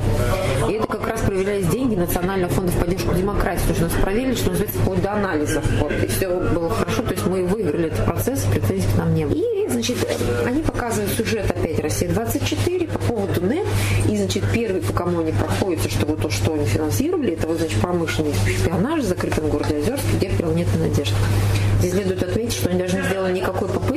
[0.70, 4.36] И это как раз проверялись деньги Национального фонда в поддержку демократии, потому что нас проверили,
[4.36, 5.66] что называется, вплоть до анализов.
[5.82, 9.26] Вот, и все было хорошо, то есть мы выиграли этот процесс, претензий к нам не
[9.26, 9.36] было.
[9.36, 9.98] И, значит,
[10.46, 13.68] они показывают сюжет опять Россия-24 по поводу НЭП,
[14.10, 17.58] и, значит, первый, по кому они проходятся, что вот то, что они финансировали, это вот,
[17.58, 21.14] значит, промышленный шпионаж в закрытом городе Озерск, где нет надежд.
[21.80, 23.95] Здесь следует отметить, что они даже не сделали никакой попытки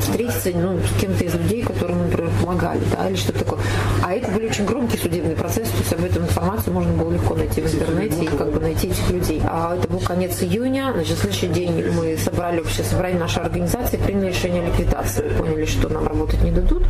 [0.00, 3.60] встретиться ну, с кем-то из людей, которым, например, помогали, да, или что-то такое.
[4.02, 7.34] А это были очень громкие судебные процессы, то есть об этом информацию можно было легко
[7.34, 9.42] найти в интернете и как бы найти этих людей.
[9.44, 14.28] А это был конец июня, значит, следующий день мы собрали общее собрание нашей организации, приняли
[14.28, 15.28] решение о ликвидации.
[15.38, 16.86] Поняли, что нам работать не дадут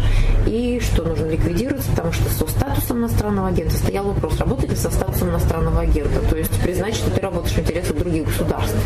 [0.47, 4.91] и что нужно ликвидироваться, потому что со статусом иностранного агента стоял вопрос, работать ли со
[4.91, 8.77] статусом иностранного агента, то есть признать, что ты работаешь в интересах других государств.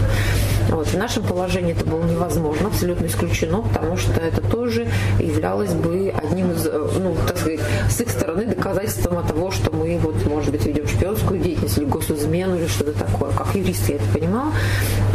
[0.71, 0.87] Вот.
[0.87, 4.89] В нашем положении это было невозможно, абсолютно исключено, потому что это тоже
[5.19, 9.99] являлось бы одним из, э, ну, так сказать, с их стороны доказательством того, что мы,
[9.99, 13.31] вот, может быть, ведем шпионскую деятельность или госизмену или что-то такое.
[13.33, 14.53] Как юрист я это понимала.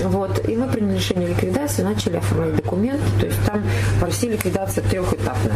[0.04, 0.48] Вот.
[0.48, 3.04] И мы приняли решение ликвидации, начали оформлять документы.
[3.20, 3.64] То есть там
[4.00, 5.56] в России ликвидация трехэтапная.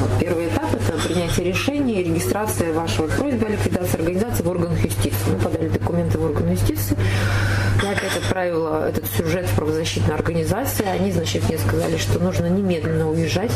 [0.00, 0.10] Вот.
[0.20, 0.59] Первый этап–
[1.00, 5.30] это принятие решения и регистрация вашего просьбы о ликвидации организации в органах юстиции.
[5.30, 6.96] Мы подали документы в органы юстиции.
[7.82, 10.88] Я опять отправила этот сюжет в правозащитную организацию.
[10.90, 13.52] Они, значит, мне сказали, что нужно немедленно уезжать.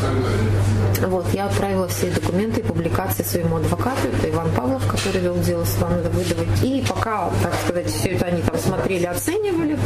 [1.03, 5.65] Вот, я отправила все документы и публикации своему адвокату, это Иван Павлов, который вел дело
[5.65, 6.47] с Иваном Давыдовой.
[6.63, 9.79] И пока, так сказать, все это они там смотрели, оценивали,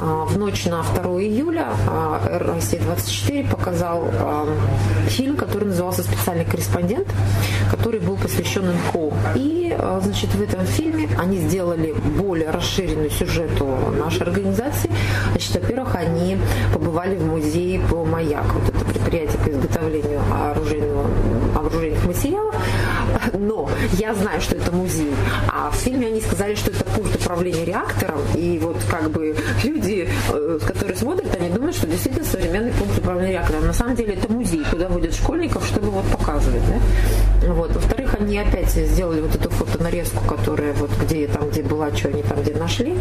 [0.00, 4.48] а, в ночь на 2 июля а, Россия-24 показал а,
[5.08, 6.93] фильм, который назывался «Специальный корреспондент»,
[7.70, 9.12] который был посвящен НКО.
[9.34, 13.66] И, значит, в этом фильме они сделали более расширенную сюжету
[13.98, 14.90] нашей организации.
[15.30, 16.36] Значит, во-первых, они
[16.72, 18.46] побывали в музее по «Маяк».
[18.52, 21.06] Вот это предприятие по изготовлению оружейного,
[21.56, 22.54] оружейных материалов.
[23.32, 25.12] Но я знаю, что это музей.
[25.48, 28.20] А в фильме они сказали, что это пункт управления реактором.
[28.34, 33.32] И вот как бы люди, э, которые смотрят, они думают, что действительно современный пункт управления
[33.32, 33.66] реактором.
[33.66, 36.62] На самом деле это музей, куда водят школьников, чтобы вот показывать.
[36.68, 37.52] Да?
[37.52, 37.72] Вот.
[37.72, 42.22] Во-вторых, они опять сделали вот эту фотонарезку, которая вот где там, где была, что они
[42.22, 42.96] там где нашли.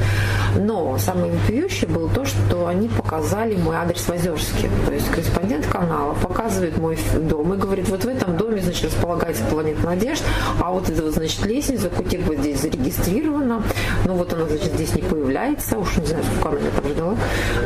[0.58, 4.70] Но самое вопиющее было то, что они показали мой адрес в Озерске.
[4.86, 9.44] То есть корреспондент канала показывает мой дом и говорит, вот в этом доме, значит, располагается
[9.46, 10.24] планета Надежд,
[10.60, 13.62] а вот это вот, значит, лестница, Кутекба здесь зарегистрирована,
[14.06, 17.16] но вот она, значит, здесь не появляется, уж не знаю, сколько она там ждала.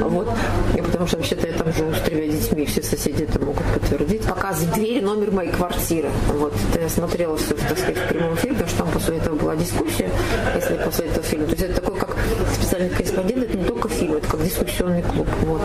[0.01, 0.29] Вот.
[0.77, 4.23] И потому что вообще-то я там живу с тремя детьми, все соседи это могут подтвердить.
[4.23, 6.09] Показывает дверь, номер моей квартиры.
[6.33, 6.53] Вот.
[6.71, 9.55] Это я смотрела все, так сказать, в прямом эфире, потому что там после этого была
[9.55, 10.09] дискуссия,
[10.55, 11.45] если после этого фильма.
[11.45, 12.15] То есть это такой, как
[12.53, 15.27] специальный корреспондент, это не только фильм, это как дискуссионный клуб.
[15.45, 15.61] Вот.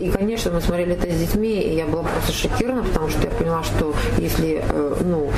[0.00, 3.30] И, конечно, мы смотрели это с детьми, и я была просто шокирована, потому что я
[3.30, 5.30] поняла, что если, э, ну,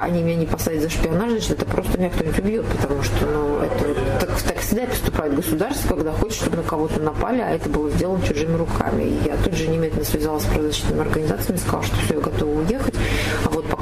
[0.00, 3.58] они меня не посадят за шпионаж, значит, это просто меня кто-нибудь убьет, потому что, ну,
[3.60, 7.68] это вот, так, так всегда поступает государство, когда хочет, чтобы на кого-то напали, а это
[7.68, 9.04] было сделано чужими руками.
[9.04, 12.94] И я тут же немедленно связалась с правозащитными организациями, сказала, что все, я готова уехать.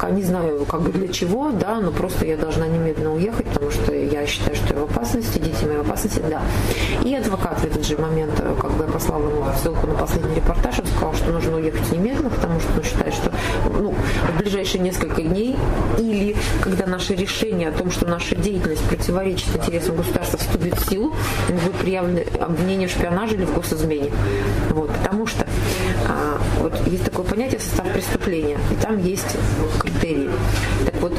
[0.03, 3.71] Пока не знаю, как бы для чего, да, но просто я должна немедленно уехать, потому
[3.71, 6.43] что я считаю, что я в опасности, дети мои в опасности, да.
[7.05, 10.35] И адвокат в этот же момент, э, как бы я послала ему ссылку на последний
[10.35, 13.31] репортаж, он сказал, что нужно уехать немедленно, потому что он считает, что
[13.79, 15.55] ну, в ближайшие несколько дней
[15.99, 21.15] или когда наше решение о том, что наша деятельность противоречит интересам государства, вступит в силу,
[21.49, 24.11] будет приявлено обвинение в шпионаже или в госизмене.
[24.71, 25.47] Вот, потому что
[26.09, 29.37] а, вот есть такое понятие состав преступления, и там есть
[29.81, 30.31] критерии.
[30.85, 31.13] Так вот,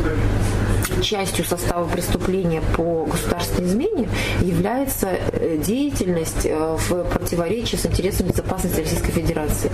[1.01, 4.09] частью состава преступления по государственной измене
[4.41, 9.71] является э, деятельность э, в противоречии с интересами безопасности Российской Федерации.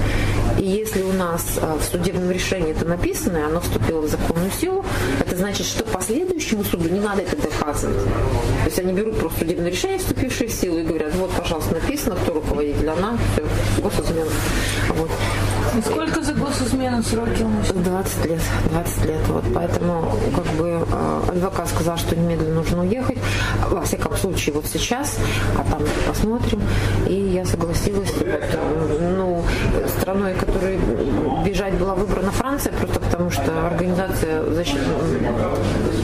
[0.60, 4.52] И если у нас э, в судебном решении это написано, и оно вступило в законную
[4.52, 4.84] силу,
[5.40, 8.04] значит, что последующему суду не надо это доказывать.
[8.04, 12.16] То есть они берут просто судебное решение, вступившее в силу, и говорят, вот, пожалуйста, написано,
[12.16, 13.46] кто руководитель, она, все,
[13.82, 14.30] госизмена.
[14.90, 15.10] Вот.
[15.78, 17.68] И сколько за госизмену сроки у нас?
[17.68, 18.42] 20 лет.
[18.72, 19.28] 20 лет.
[19.28, 19.44] Вот.
[19.54, 23.18] Поэтому как бы э, адвокат сказал, что немедленно нужно уехать.
[23.70, 25.18] Во всяком случае, вот сейчас,
[25.58, 26.62] а там посмотрим.
[27.08, 28.12] И я согласилась.
[28.12, 29.44] Вот, ну,
[30.00, 30.78] страной, которой
[31.46, 34.80] бежать была выбрана Франция, просто потому что организация защиты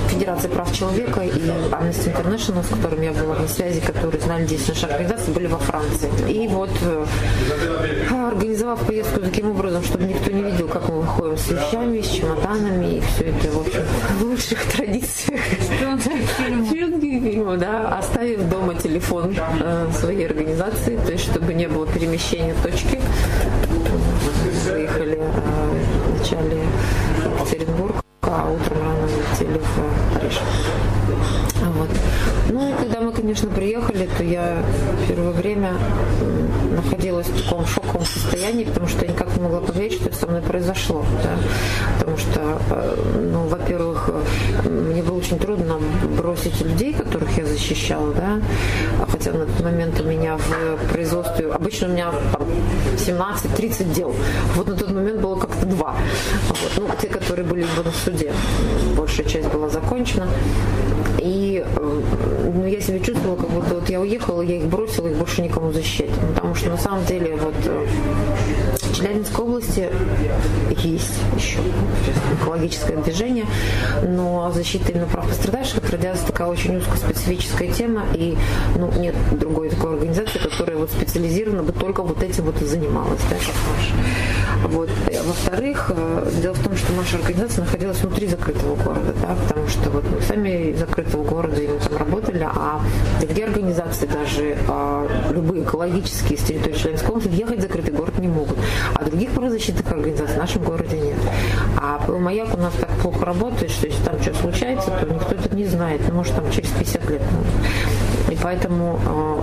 [0.09, 1.29] Федерации прав человека и
[1.71, 5.57] Amnesty International, с которым я была на связи, которые знали здесь наши организации, были во
[5.57, 6.09] Франции.
[6.29, 7.05] И вот э,
[8.11, 12.97] организовав поездку таким образом, чтобы никто не видел, как мы выходим с вещами, с чемоданами,
[12.97, 13.81] и все это, в общем,
[14.19, 15.41] в лучших традициях.
[15.61, 18.49] Шпионских фильмов, да, оставив
[18.95, 22.99] телефон э, своей организации, то есть, чтобы не было перемещения точки.
[24.71, 30.39] Выехали э, в Екатеринбург, а утром рано летели в Париж.
[31.77, 31.89] Вот.
[32.49, 34.63] Ну и когда мы, конечно, приехали, то я
[35.09, 35.73] первое время
[37.15, 40.41] находилась в таком шоковом состоянии, потому что я никак не могла поверить, что со мной
[40.41, 41.05] произошло.
[41.23, 41.37] Да?
[41.99, 44.09] Потому что, э, ну, во-первых,
[44.65, 45.79] мне было очень трудно
[46.17, 48.39] бросить людей, которых я защищала, да,
[49.07, 52.47] хотя на тот момент у меня в производстве, обычно у меня там
[52.97, 54.13] 17-30 дел,
[54.55, 55.95] вот на тот момент было как-то два.
[56.49, 56.71] Вот.
[56.77, 58.33] Ну, те, которые были на суде,
[58.95, 60.27] большая часть была закончена.
[61.19, 62.01] И э,
[62.53, 65.71] ну, я себя чувствовала, как будто вот я уехала, я их бросила, их больше никому
[65.71, 66.11] защищать.
[66.35, 67.85] Потому что на самом деле вот э,
[68.95, 69.89] в Челябинской области
[70.77, 71.59] есть еще
[72.41, 73.45] экологическое движение,
[74.03, 78.37] но защита именно прав пострадавших радиация такая очень узкоспецифическая тема, и
[78.77, 83.21] ну, нет другой такой организации, которая вот специализированно бы только вот этим вот и занималась,
[83.29, 84.71] да, как.
[84.71, 84.89] Вот.
[85.25, 89.89] Во-вторых, э, дело в том, что наша организация находилась внутри закрытого города, да, потому что
[89.89, 92.81] вот мы сами закрытого города и мы там работали, а
[93.21, 98.27] другие организации даже а, любые экологические с территории Челябинской области въехать в закрытый город не
[98.27, 98.57] могут.
[98.93, 101.17] А других правозащитных организаций в нашем городе нет.
[101.77, 105.55] А маяк у нас так плохо работает, что если там что случается, то никто это
[105.55, 106.01] не знает.
[106.07, 107.21] Ну, может, там через 50 лет.
[108.31, 109.41] И поэтому э,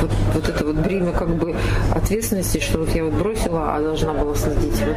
[0.00, 1.54] вот, вот это вот бремя как бы
[1.92, 4.80] ответственности, что вот я вот бросила, а должна была следить.
[4.80, 4.96] Вот,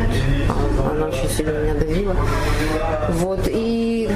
[0.86, 2.16] а, она очень сильно меня давила.
[3.14, 3.40] Вот.
[3.48, 4.10] И,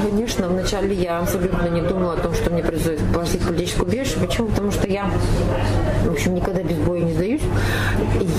[0.44, 4.18] конечно, вначале я абсолютно не думала о том, что мне придется платить политическую убежище.
[4.20, 4.48] Почему?
[4.48, 5.10] Потому что я,
[6.06, 7.42] в общем, никогда без боя не сдаюсь.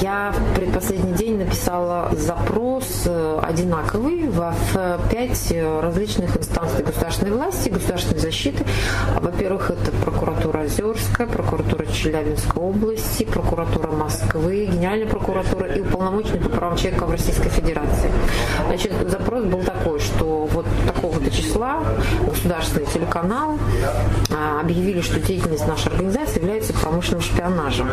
[0.00, 4.54] Я в предпоследний день написала запрос э, одинаковый в
[5.10, 8.64] пять различных инстанций государственной власти, государственной защиты.
[9.20, 16.76] Во-первых, это прокуратура Озерская, прокуратура Челябинской области, прокуратура Москвы, Генеральная прокуратура и уполномоченный по правам
[16.76, 18.10] человека в Российской Федерации.
[18.66, 20.66] Значит, запрос был такой, что вот
[21.04, 21.82] такого-то числа
[22.26, 23.58] государственные телеканалы
[24.30, 27.88] а, объявили, что деятельность нашей организации является промышленным шпионажем.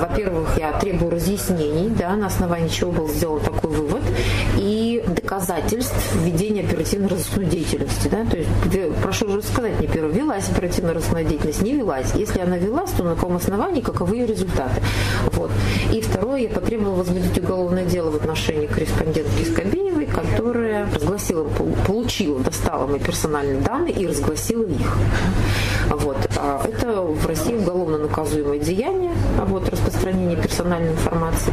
[0.00, 4.02] Во-первых, я требую разъяснений, да, на основании чего был сделан такой вывод,
[4.58, 8.08] и доказательств введения оперативно-розыскной деятельности.
[8.08, 8.24] Да?
[8.24, 8.50] То есть,
[9.02, 12.14] прошу уже сказать мне первое, велась оперативно-розыскная деятельность, не велась.
[12.14, 14.82] Если она велась, то на каком основании, каковы ее результаты.
[15.32, 15.50] Вот.
[15.92, 21.46] И второе, я потребовала возбудить уголовное дело в отношении корреспондентки Скобеевой, которая разгласила,
[21.86, 24.96] получила, достала мои персональные данные и разгласила их.
[25.90, 26.16] Вот.
[26.36, 29.12] А это в России уголовно наказуемое деяние,
[29.46, 31.52] вот, распространение персональной информации.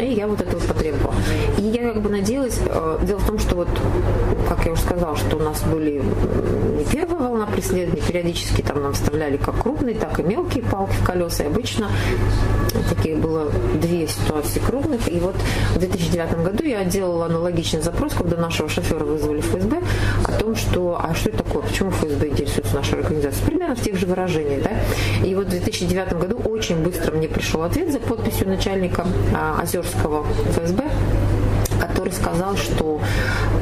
[0.00, 1.14] И я вот это вот потребовала.
[1.58, 3.68] И я как бы надеялась, э, дело в том, что вот,
[4.48, 6.02] как я уже сказала, что у нас были
[6.78, 11.04] не первая волна преследований, периодически там нам вставляли как крупные, так и мелкие палки в
[11.04, 11.44] колеса.
[11.44, 11.90] И обычно
[12.88, 13.50] такие было
[13.80, 15.08] две ситуации крупных.
[15.08, 15.36] И вот
[15.74, 19.82] в 2009 году я делала аналогичный запрос, когда нашего шофера вызвали в ФСБ,
[20.24, 23.46] о том, что, а что это такое, почему ФСБ интересуется нашей организацией?
[23.46, 24.72] Примерно в тех же выражениях, да?
[25.26, 30.24] И вот в 2009 году очень быстро мне пришел ответ за подписью начальника а, Озерского
[30.52, 30.84] ФСБ,
[31.98, 33.00] который сказал, что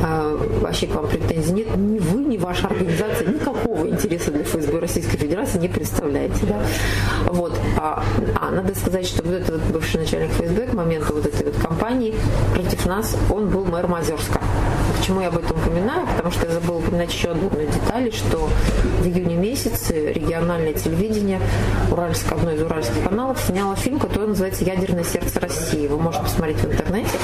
[0.03, 3.29] э, вообще к вам претензий нет, ни вы, ни ваша организация
[3.77, 6.47] никакого интереса для ФСБ Российской Федерации не представляете.
[6.47, 6.61] Да?
[7.27, 7.59] Вот.
[7.79, 8.03] А,
[8.41, 12.15] а надо сказать, что вот этот бывший начальник ФСБ к моменту вот этой вот кампании
[12.55, 14.41] против нас, он был мэр Мазерска.
[14.99, 16.07] Почему я об этом упоминаю?
[16.17, 18.49] Потому что я забыла упомянуть еще одну деталь, что
[19.01, 21.41] в июне месяце региональное телевидение
[21.91, 25.87] Уральск, одно из уральских каналов сняло фильм, который называется «Ядерное сердце России».
[25.87, 27.19] Вы можете посмотреть в интернете.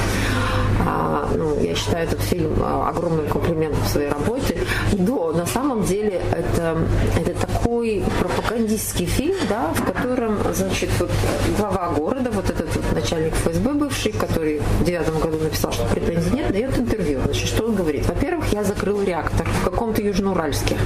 [0.86, 4.59] А, ну, я считаю этот фильм а, огромным комплиментом в своей работе.
[4.92, 6.78] Но на самом деле это,
[7.16, 11.11] это такой пропагандистский фильм, да, в котором, значит, вот
[11.59, 16.30] глава города, вот этот вот начальник ФСБ бывший, который в девятом году написал, что претензий
[16.30, 17.20] нет, дает интервью.
[17.24, 18.07] Значит, что он говорит?
[18.07, 20.76] Во-первых, я закрыл реактор в каком-то Южноуральске.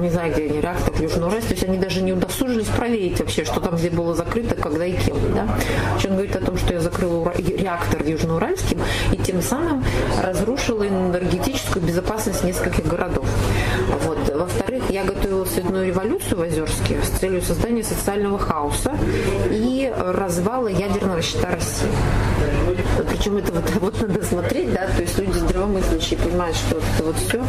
[0.00, 1.48] Не знаю, где они, реактор в Южноуральске.
[1.48, 4.96] То есть они даже не удосужились проверить вообще, что там где было закрыто, когда и
[4.96, 5.16] кем.
[5.34, 5.46] Да?
[5.92, 8.76] Значит, он говорит о том, что я закрыл реактор в Южноуральске
[9.12, 9.84] и тем самым
[10.22, 13.26] разрушил энергетическую безопасность нескольких городов.
[14.04, 14.18] Вот.
[14.34, 14.61] Во-вторых,
[14.92, 18.92] я готовила цветную революцию в Озерске с целью создания социального хаоса
[19.50, 21.88] и развала ядерного щита России.
[23.08, 27.16] Причем это вот, вот надо смотреть, да, то есть люди здравомыслящие понимают, что это вот
[27.16, 27.42] все,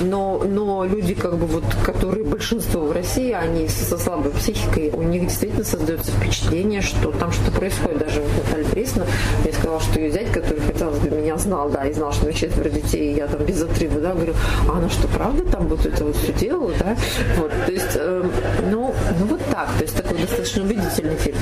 [0.00, 5.02] но, но люди, как бы вот, которые большинство в России, они со слабой психикой, у
[5.02, 7.98] них действительно создается впечатление, что там что-то происходит.
[7.98, 9.06] Даже вот Наталья Борисовна
[9.44, 12.28] мне сказала, что ее зять, который, казалось бы, меня знал, да, и знал, что у
[12.28, 14.34] меня четверо детей, и я там без отрыва, да, говорю,
[14.68, 16.87] а она что, правда там вот это вот все делала, да?
[17.36, 18.24] Вот, то есть, э,
[18.70, 21.36] ну, ну вот так, то есть такой достаточно убедительный фильм.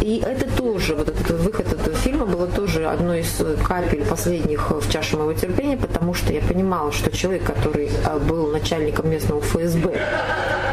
[0.00, 4.90] И это тоже, вот этот выход этого фильма было тоже одной из капель последних в
[4.90, 9.98] чаше моего терпения, потому что я понимала, что человек, который э, был начальником местного ФСБ,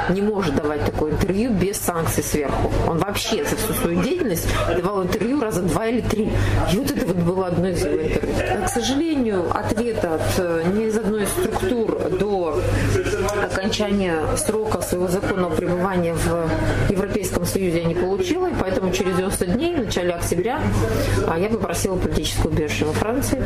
[0.09, 2.71] не может давать такое интервью без санкций сверху.
[2.87, 6.31] Он вообще за всю свою деятельность давал интервью раза два или три.
[6.73, 8.35] И вот это вот было одно из его интервью.
[8.65, 12.28] К сожалению, ответа от э, ни из одной из структур до
[13.79, 19.45] окончания срока своего законного пребывания в Европейском Союзе я не получила, и поэтому через 90
[19.45, 20.61] дней, в начале октября,
[21.27, 23.41] а, я попросила политическую убежище во Франции.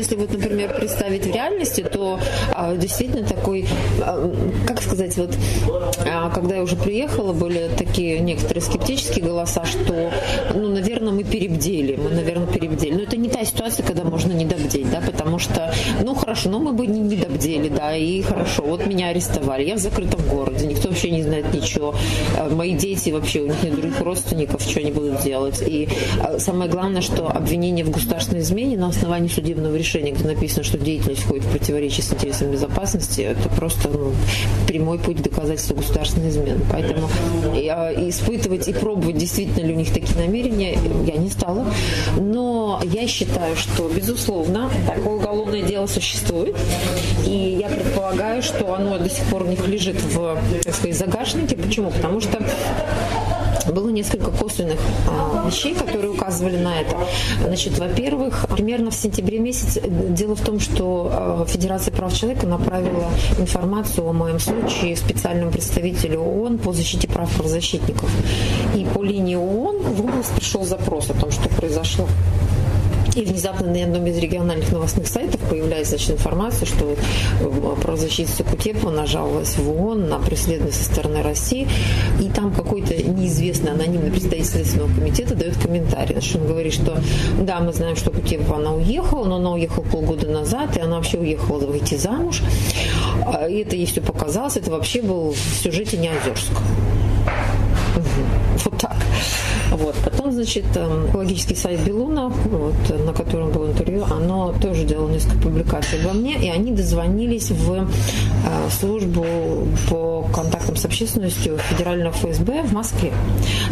[0.00, 2.18] Если вот, например, представить в реальности, то
[2.52, 3.66] а, действительно такой,
[4.00, 4.32] а,
[4.66, 5.36] как сказать, вот,
[6.06, 10.10] а, когда я уже приехала, были такие некоторые скептические голоса, что,
[10.54, 12.94] ну, наверное, мы перебдели, мы, наверное, перебдели.
[12.94, 15.00] Но это не та ситуация, когда можно не добдеть, да,
[15.40, 15.72] что,
[16.02, 18.62] ну, хорошо, но мы бы не, не бдели, да, и хорошо.
[18.62, 21.94] Вот меня арестовали, я в закрытом городе, никто вообще не знает ничего.
[22.36, 25.62] Э, мои дети вообще, у них нет других родственников, что они будут делать.
[25.66, 25.88] И
[26.22, 30.78] э, самое главное, что обвинение в государственной измене на основании судебного решения, где написано, что
[30.78, 34.12] деятельность входит в противоречие с интересами безопасности, это просто ну,
[34.66, 36.60] прямой путь доказательства государственной измены.
[36.70, 37.08] Поэтому
[38.08, 41.66] испытывать и пробовать, действительно ли у них такие намерения, я не стала.
[42.18, 46.56] Но я считаю, что, безусловно, такое уголовное дело существует.
[47.26, 51.56] И я предполагаю, что оно до сих пор у них лежит в, так сказать, загашнике.
[51.56, 51.90] Почему?
[51.90, 52.38] Потому что
[53.68, 56.96] было несколько косвенных а, вещей, которые указывали на это.
[57.44, 63.10] Значит, во-первых, примерно в сентябре месяце дело в том, что а, Федерация прав человека направила
[63.38, 68.10] информацию о моем случае специальному представителю ООН по защите прав правозащитников.
[68.74, 72.06] И по линии ООН в область пришел запрос о том, что произошло.
[73.16, 76.94] И внезапно на одном из региональных новостных сайтов появляется значит, информация, что
[77.40, 81.68] э, правозащитница Кутепова нажаловалась в ООН на преследование со стороны России.
[82.20, 86.12] И там какой-то неизвестный анонимный представитель Следственного комитета дает комментарий.
[86.12, 87.00] Значит, он говорит, что
[87.40, 91.18] да, мы знаем, что Кутепова она уехала, но она уехала полгода назад, и она вообще
[91.18, 92.42] уехала выйти замуж.
[93.26, 94.56] А, и это ей все показалось.
[94.56, 96.52] Это вообще был в сюжете не Озерск.
[98.64, 98.96] Вот так.
[99.70, 99.94] Вот.
[100.04, 102.74] Потом, значит, эм, экологический сайт Белуна, вот,
[103.06, 107.72] на котором было интервью, оно тоже делало несколько публикаций обо мне, и они дозвонились в
[107.74, 107.86] э,
[108.70, 109.24] службу
[109.88, 113.12] по контактам с общественностью Федерального ФСБ в Москве.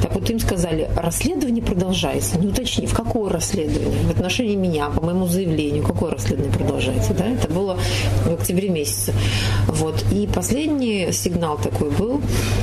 [0.02, 2.38] Так вот им сказали, расследование продолжается.
[2.38, 4.06] Не уточнив, какое расследование?
[4.06, 7.14] В отношении меня, по моему заявлению, какое расследование продолжается?
[7.14, 7.26] Да?
[7.26, 7.78] Это было
[8.24, 9.12] в октябре месяце.
[9.66, 10.04] Вот.
[10.12, 12.20] И последний сигнал такой был,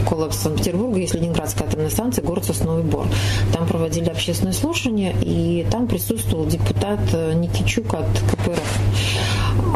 [0.07, 3.07] коллапс Санкт-Петербурга, есть Ленинградская атомная станция, город Сосновый Бор.
[3.53, 8.79] Там проводили общественное слушание, и там присутствовал депутат э, Никичук от КПРФ.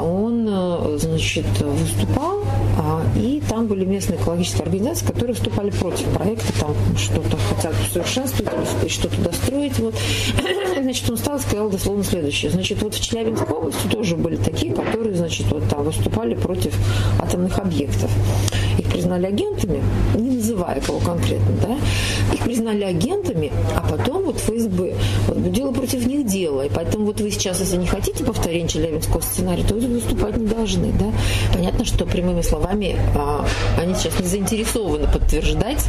[0.02, 2.44] Он, э, значит, выступал,
[2.78, 8.90] а, и там были местные экологические организации, которые выступали против проекта, там что-то хотят усовершенствовать
[8.90, 9.78] что-то достроить.
[9.80, 9.96] Вот.
[10.82, 12.52] Значит, он стал и сказал дословно следующее.
[12.52, 16.74] Значит, вот в Челябинской области тоже были такие, которые, значит, вот там выступали против
[17.20, 18.10] атомных объектов.
[18.78, 19.84] Их признали агентами,
[20.16, 20.39] не
[20.86, 21.78] кого конкретно, да,
[22.34, 24.96] их признали агентами, а потом вот ФСБ
[25.28, 26.66] возбудило против них дело.
[26.66, 30.48] И поэтому вот вы сейчас, если не хотите повторения Челябинского сценария, то вы выступать не
[30.48, 30.92] должны.
[30.94, 31.12] Да?
[31.54, 33.46] Понятно, что прямыми словами а,
[33.78, 35.86] они сейчас не заинтересованы подтверждать,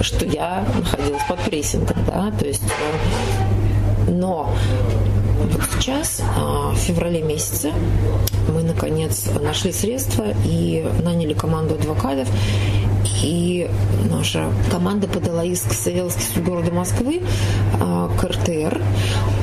[0.00, 1.96] что я находилась под прессингом.
[2.06, 2.32] Да?
[2.38, 4.50] То есть, э, но
[5.78, 7.72] сейчас, а, в феврале месяце,
[8.52, 12.28] мы наконец нашли средства и наняли команду адвокатов.
[13.22, 13.68] И
[14.10, 17.22] наша команда подала иск в Савеловский суд города Москвы
[17.80, 18.80] а, к РТР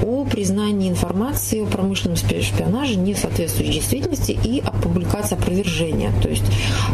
[0.03, 6.11] о признании информации о промышленном шпионаже не соответствующей действительности и о публикации опровержения.
[6.21, 6.43] То есть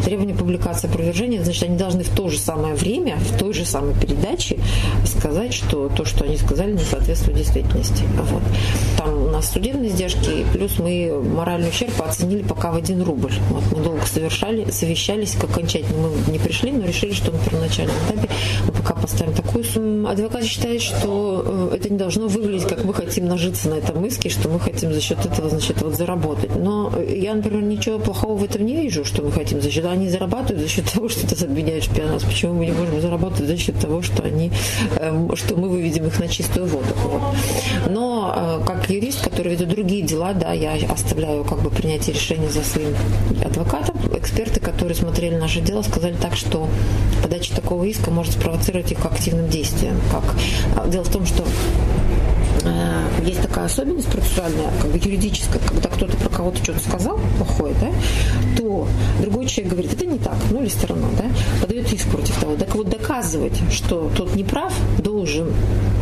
[0.04, 3.94] требование публикации опровержения, значит, они должны в то же самое время, в той же самой
[3.96, 4.60] передаче
[5.06, 8.04] сказать, что то, что они сказали, не соответствует действительности.
[8.32, 8.44] Вот.
[8.98, 13.34] Там у нас судебные издержки, плюс мы моральный ущерб оценили пока в один рубль.
[13.50, 17.96] Вот мы долго совершали, совещались, как окончательно мы не пришли, но решили, что на первоначальном
[18.08, 18.30] этапе
[18.66, 20.08] мы пока поставим такую сумму.
[20.08, 24.30] Адвокат считает, что э, это не должно выглядеть, как мы хотим нажиться на этом иске,
[24.30, 26.56] что мы хотим за счет этого, значит, вот заработать.
[26.56, 29.86] Но я, например, ничего плохого в этом не вижу, что мы хотим за счет.
[29.86, 32.24] Они зарабатывают за счет того, что это обменяет шпионаж.
[32.24, 34.52] Почему мы не можем заработать за счет того, что они,
[34.98, 36.94] эм, что мы выведем их на чистую воду.
[37.04, 37.22] Вот.
[37.90, 42.50] Но э, как юрист, который ведет другие дела, да, я оставляю как бы принятие решения
[42.50, 42.96] за своим
[43.44, 43.98] адвокатом.
[44.16, 46.68] Эксперты, которые смотрели наше дело, сказали так, что
[47.24, 49.96] подача такого иска может спровоцировать их к активным действиям.
[50.12, 50.24] Как...
[50.76, 51.46] А, дело в том, что
[52.64, 57.76] Э, есть такая особенность процессуальная, как бы юридическая, когда кто-то про кого-то что-то сказал плохое,
[57.80, 57.92] да,
[58.58, 58.88] то
[59.22, 61.26] другой человек говорит, это не так, ну или сторона, да,
[61.62, 62.56] подает иск против того.
[62.56, 65.52] Так вот доказывать, что тот не прав, должен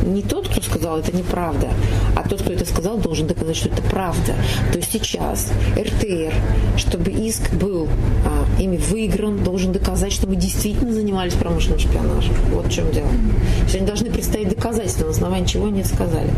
[0.05, 1.69] не тот, кто сказал это неправда,
[2.15, 4.35] а тот, кто это сказал, должен доказать, что это правда.
[4.71, 6.33] То есть сейчас РТР,
[6.77, 7.87] чтобы иск был
[8.25, 12.34] а, ими выигран, должен доказать, что мы действительно занимались промышленным шпионажем.
[12.51, 13.07] Вот в чем дело.
[13.07, 16.30] То есть они должны представить доказательства, на основании чего они сказали.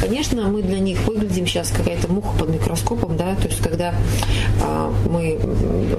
[0.00, 3.94] Конечно, мы для них выглядим сейчас какая-то муха под микроскопом, да, то есть когда
[4.62, 5.38] а, мы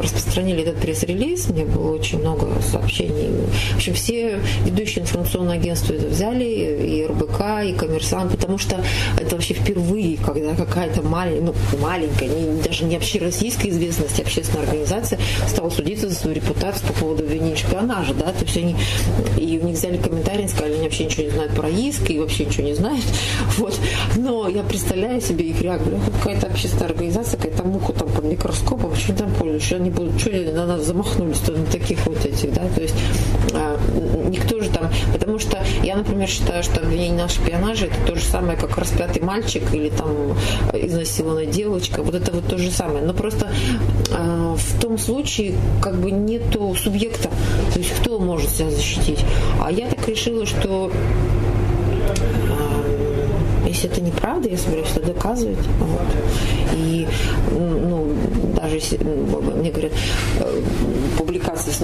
[0.01, 3.29] распространили этот пресс-релиз, мне было очень много сообщений.
[3.73, 8.83] В общем, все ведущие информационные агентства это взяли, и РБК, и Коммерсант, потому что
[9.17, 14.65] это вообще впервые, когда какая-то малень, ну, маленькая, не, даже не общероссийская известность, а общественная
[14.65, 18.75] организация стала судиться за свою репутацию по поводу обвинения шпионажа, да, то есть они,
[19.37, 22.45] и у них взяли комментарий, сказали, они вообще ничего не знают про иск, и вообще
[22.45, 23.03] ничего не знают,
[23.57, 23.79] Вот.
[24.15, 25.99] Но я представляю себе их реакцию.
[26.19, 29.29] Какая-то общественная организация, какая-то муха там под микроскопом, что там
[29.59, 32.95] что они будут, что на нас замахнулись то на таких вот этих, да, то есть
[33.53, 33.79] а,
[34.29, 38.23] никто же там, потому что я, например, считаю, что обвинение на шпионаже это то же
[38.23, 40.09] самое, как распятый мальчик или там
[40.73, 43.51] изнасилованная девочка, вот это вот то же самое, но просто
[44.11, 45.22] а, в том случае
[45.81, 47.29] как бы нету субъекта,
[47.73, 49.23] то есть кто может себя защитить.
[49.61, 50.91] А я так решила, что
[53.65, 55.65] если это неправда, я собираюсь это доказывать.
[55.79, 56.01] Вот.
[56.75, 57.07] И
[57.51, 58.12] ну,
[58.63, 58.79] даже
[59.55, 59.91] мне говорят,
[60.39, 60.61] э,
[61.17, 61.77] публикации с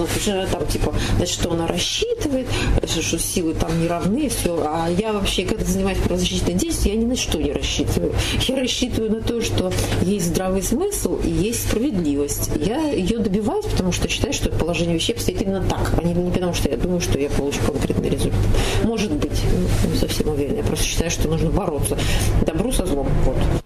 [0.50, 2.46] там типа, значит, что она рассчитывает,
[2.86, 4.62] что силы там не равны, все.
[4.66, 8.14] А я вообще, когда занимаюсь правозащитной деятельностью, я ни на что не рассчитываю.
[8.48, 9.72] Я рассчитываю на то, что
[10.02, 12.50] есть здравый смысл и есть справедливость.
[12.56, 16.30] Я ее добиваюсь, потому что считаю, что положение вещей обстоит именно так, а не, не
[16.30, 18.40] потому, что я думаю, что я получу конкретный результат.
[18.84, 19.42] Может быть,
[19.90, 20.58] не совсем уверена.
[20.58, 21.98] Я просто считаю, что нужно бороться
[22.46, 23.08] добру со злом.
[23.24, 23.59] Вот.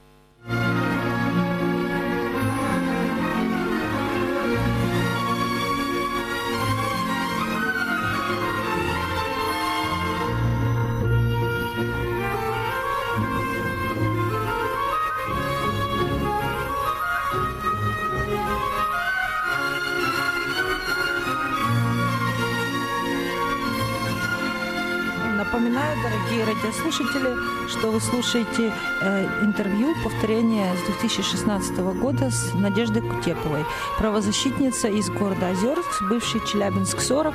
[26.95, 33.65] Радиослушатели, что вы слушаете э, интервью, повторение с 2016 года с Надеждой Кутеповой,
[33.99, 37.35] правозащитница из города Озерск, бывший Челябинск-40.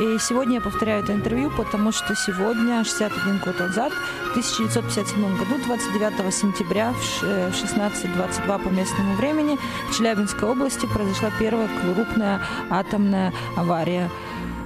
[0.00, 5.64] И сегодня я повторяю это интервью, потому что сегодня, 61 год назад, в 1957 году,
[5.66, 9.58] 29 сентября в 16.22 э, по местному времени
[9.90, 12.40] в Челябинской области произошла первая крупная
[12.70, 14.10] атомная авария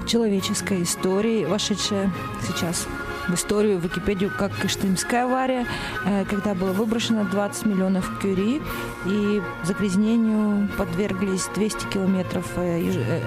[0.07, 2.11] человеческой истории, вошедшая
[2.47, 2.89] сейчас
[3.29, 5.67] в историю, в Википедию, как Кыштымская авария,
[6.05, 8.63] э, когда было выброшено 20 миллионов кюри,
[9.07, 13.21] и загрязнению подверглись 200 километров э, э,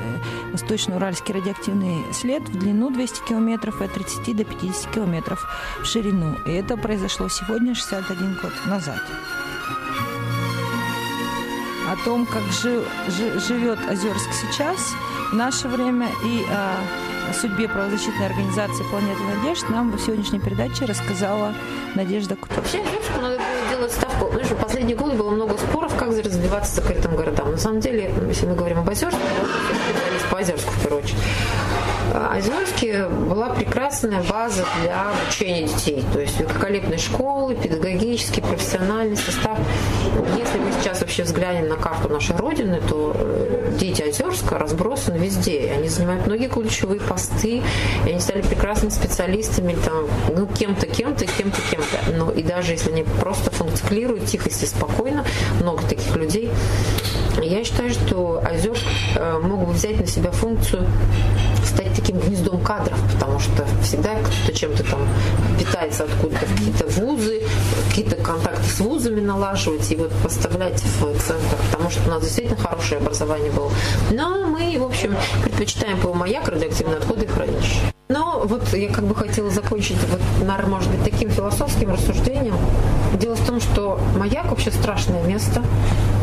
[0.51, 5.45] восточно-уральский радиоактивный след в длину 200 километров и от 30 до 50 километров
[5.81, 6.35] в ширину.
[6.45, 9.01] И это произошло сегодня, 61 год назад
[11.87, 12.83] о том, как жив,
[13.47, 14.95] живет Озерск сейчас,
[15.31, 16.77] в наше время и а,
[17.29, 21.53] о судьбе правозащитной организации «Планета надежд» нам в сегодняшней передаче рассказала
[21.95, 22.59] Надежда Кутова.
[22.59, 24.31] Вообще, девушку надо было делать ставку.
[24.31, 27.51] Знаешь, в последние годы было много споров, как развиваться закрытым городам.
[27.51, 31.23] На самом деле, если мы говорим об Озерске, специалист по Озерску в очередь,
[32.13, 36.03] Озерске была прекрасная база для обучения детей.
[36.13, 39.57] То есть великолепные школы, педагогический, профессиональный состав.
[40.37, 45.71] Если мы сейчас вообще взглянем на карту нашей Родины, то э, дети Озерска разбросаны везде.
[45.75, 47.61] Они занимают многие ключевые посты,
[48.05, 52.11] и они стали прекрасными специалистами, там, ну, кем-то, кем-то, кем-то, кем-то.
[52.17, 55.25] Но и даже если они просто функционируют тихо и спокойно,
[55.61, 56.51] много таких людей,
[57.41, 58.83] я считаю, что Озерск
[59.15, 60.87] э, мог бы взять на себя функцию
[61.65, 65.07] стать таким гнездом кадров, потому что всегда кто-то чем-то там
[65.59, 67.41] питается откуда-то, какие-то вузы,
[67.89, 72.57] какие-то контакты с вузами налаживать и вот поставлять в центр, потому что у нас действительно
[72.57, 73.64] хорошее образование было.
[74.11, 77.81] Но мы, в общем, предпочитаем по маяк радиоактивные отходы хранить.
[78.07, 82.55] Но вот я как бы хотела закончить, вот, наверное, может быть, таким философским рассуждением.
[83.19, 85.63] Дело в том, что маяк вообще страшное место,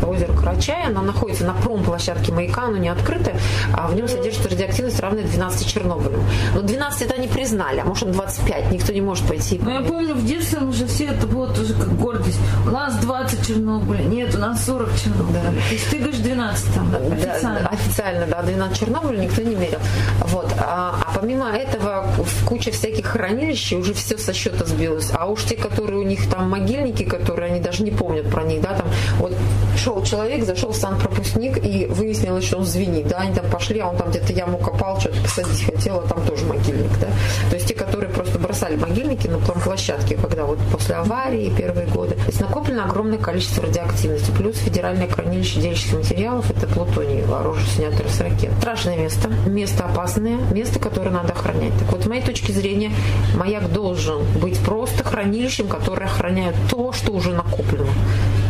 [0.01, 3.35] озеро Карачай, оно находится на промплощадке маяка, оно не открытое,
[3.73, 6.23] а в нем содержится радиоактивность равная 12 Чернобылю.
[6.55, 9.59] Но 12 это они признали, а может 25, никто не может пойти.
[9.61, 12.39] Ну, я помню, в детстве уже все это было тоже как гордость.
[12.65, 15.41] У нас 20 Чернобыля, нет, у нас 40 Чернобыля.
[15.43, 15.49] Да.
[15.49, 17.59] То есть ты говоришь 12 там, официально.
[17.59, 19.79] Да, официально, да, 12 Чернобыля никто не мерил.
[20.19, 20.49] Вот.
[20.57, 25.11] А помимо этого, в куче всяких хранилищ уже все со счета сбилось.
[25.13, 28.61] А уж те, которые у них там могильники, которые они даже не помнят про них,
[28.61, 28.87] да, там,
[29.19, 29.33] вот
[29.77, 33.89] шел человек, зашел в санпропускник и выяснилось, что он звенит, да, они там пошли, а
[33.89, 37.07] он там где-то яму копал, что-то посадить хотел, а там тоже могильник, да.
[37.49, 42.15] То есть те, которые просто бросали могильники на площадке, когда вот после аварии первые годы.
[42.15, 48.07] То есть накоплено огромное количество радиоактивности, плюс федеральное хранилище делящих материалов, это плутоний, оружие, снятое
[48.07, 48.51] с ракет.
[48.59, 51.73] Страшное место, место опасное, место, которое надо охранять.
[51.79, 52.91] Так вот, с моей точки зрения,
[53.35, 57.87] маяк должен быть просто хранилищем, которое охраняет то, что уже накоплено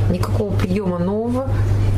[0.10, 1.50] никакого приема нового,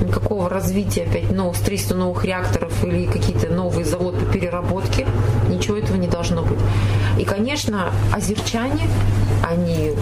[0.01, 5.08] никакого развития опять новых строительства новых реакторов или какие-то новые заводы по переработке.
[5.49, 6.60] Ничего этого не должно быть.
[7.18, 8.88] И, конечно, озерчане,
[9.43, 9.93] они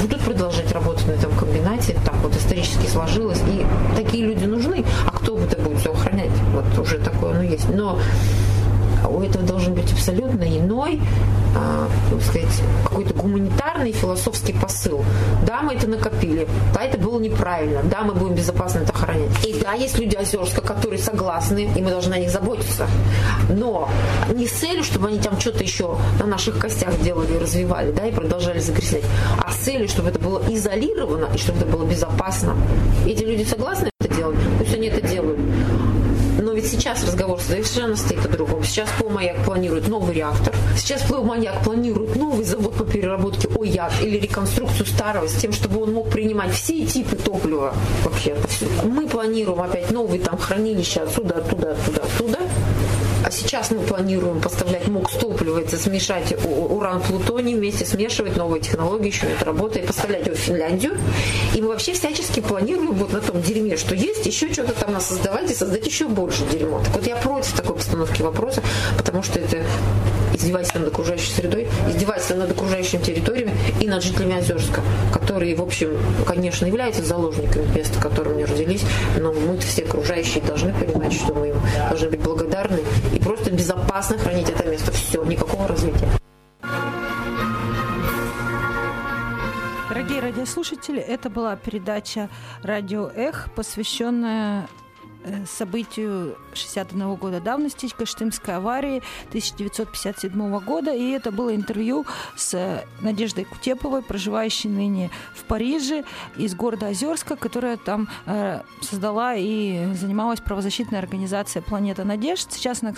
[0.00, 3.64] будут продолжать работать на этом комбинате, так вот исторически сложилось, и
[3.96, 6.30] такие люди нужны, а кто это будет все охранять?
[6.52, 7.68] Вот уже такое оно есть.
[7.68, 7.98] Но
[9.08, 11.00] у этого должен быть абсолютно иной,
[12.10, 15.04] так сказать, какой-то гуманитарный философский посыл.
[15.46, 19.30] Да, мы это накопили, да, это было неправильно, да, мы будем безопасно это охранять.
[19.46, 22.86] И да, есть люди Озерска, которые согласны, и мы должны о них заботиться.
[23.48, 23.88] Но
[24.34, 28.06] не с целью, чтобы они там что-то еще на наших костях делали и развивали, да,
[28.06, 29.04] и продолжали загрязнять,
[29.38, 32.56] а с целью, чтобы это было изолировано и чтобы это было безопасно.
[33.06, 35.38] Эти люди согласны это делать, пусть они это делают.
[36.64, 38.64] Ведь сейчас разговор совершенно стоит о другом.
[38.64, 40.54] Сейчас Полмаяк планирует новый реактор.
[40.78, 45.92] Сейчас Полмаяк планирует новый завод по переработке ОЯК или реконструкцию старого с тем, чтобы он
[45.92, 48.34] мог принимать все типы топлива вообще.
[48.82, 52.38] Мы планируем опять новые там хранилища отсюда, оттуда, оттуда, оттуда.
[53.34, 59.26] Сейчас мы планируем поставлять МОК с топлива, это смешать уран-плутоний, вместе смешивать новые технологии, еще
[59.26, 60.96] это работает, поставлять его в Финляндию.
[61.52, 65.50] И мы вообще всячески планируем вот на том дерьме, что есть, еще что-то там создавать
[65.50, 66.80] и создать еще больше дерьмо.
[66.84, 68.62] Так вот я против такой постановки вопроса,
[68.96, 69.64] потому что это
[70.34, 74.82] издевательство над окружающей средой, издевательство над окружающими территориями и над жителями Озерска,
[75.12, 78.82] которые, в общем, конечно, являются заложниками места, в котором они родились,
[79.18, 81.56] но мы все окружающие должны понимать, что мы им
[81.88, 82.80] должны быть благодарны
[83.14, 84.92] и просто безопасно хранить это место.
[84.92, 86.08] Все, никакого развития.
[89.88, 92.28] Дорогие радиослушатели, это была передача
[92.62, 94.66] «Радио Эх», посвященная
[95.46, 100.94] событию 61 года давности, Каштымской аварии 1957 года.
[100.94, 102.06] И это было интервью
[102.36, 106.04] с Надеждой Кутеповой, проживающей ныне в Париже,
[106.36, 112.52] из города Озерска, которая там э, создала и занималась правозащитной организацией «Планета надежд».
[112.52, 112.94] Сейчас она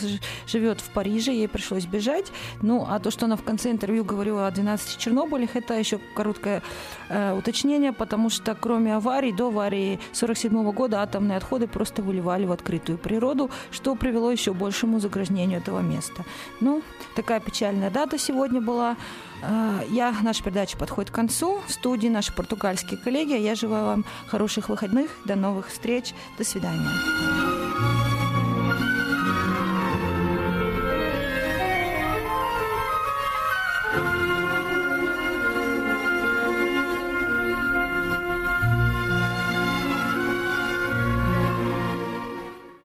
[0.46, 2.32] живет в Париже, ей пришлось бежать.
[2.62, 6.62] Ну, а то, что она в конце интервью говорила о 12 Чернобылях, это еще короткое
[7.08, 12.46] э, уточнение, потому что кроме аварий, до аварии 1947 года атомные отходы просто выливались выливали
[12.46, 16.24] в открытую природу, что привело еще большему загрязнению этого места.
[16.60, 16.82] Ну,
[17.14, 18.96] такая печальная дата сегодня была.
[19.42, 21.60] А, я, наша передача подходит к концу.
[21.66, 23.32] В студии наши португальские коллеги.
[23.32, 25.10] Я желаю вам хороших выходных.
[25.24, 26.14] До новых встреч.
[26.38, 28.15] До свидания.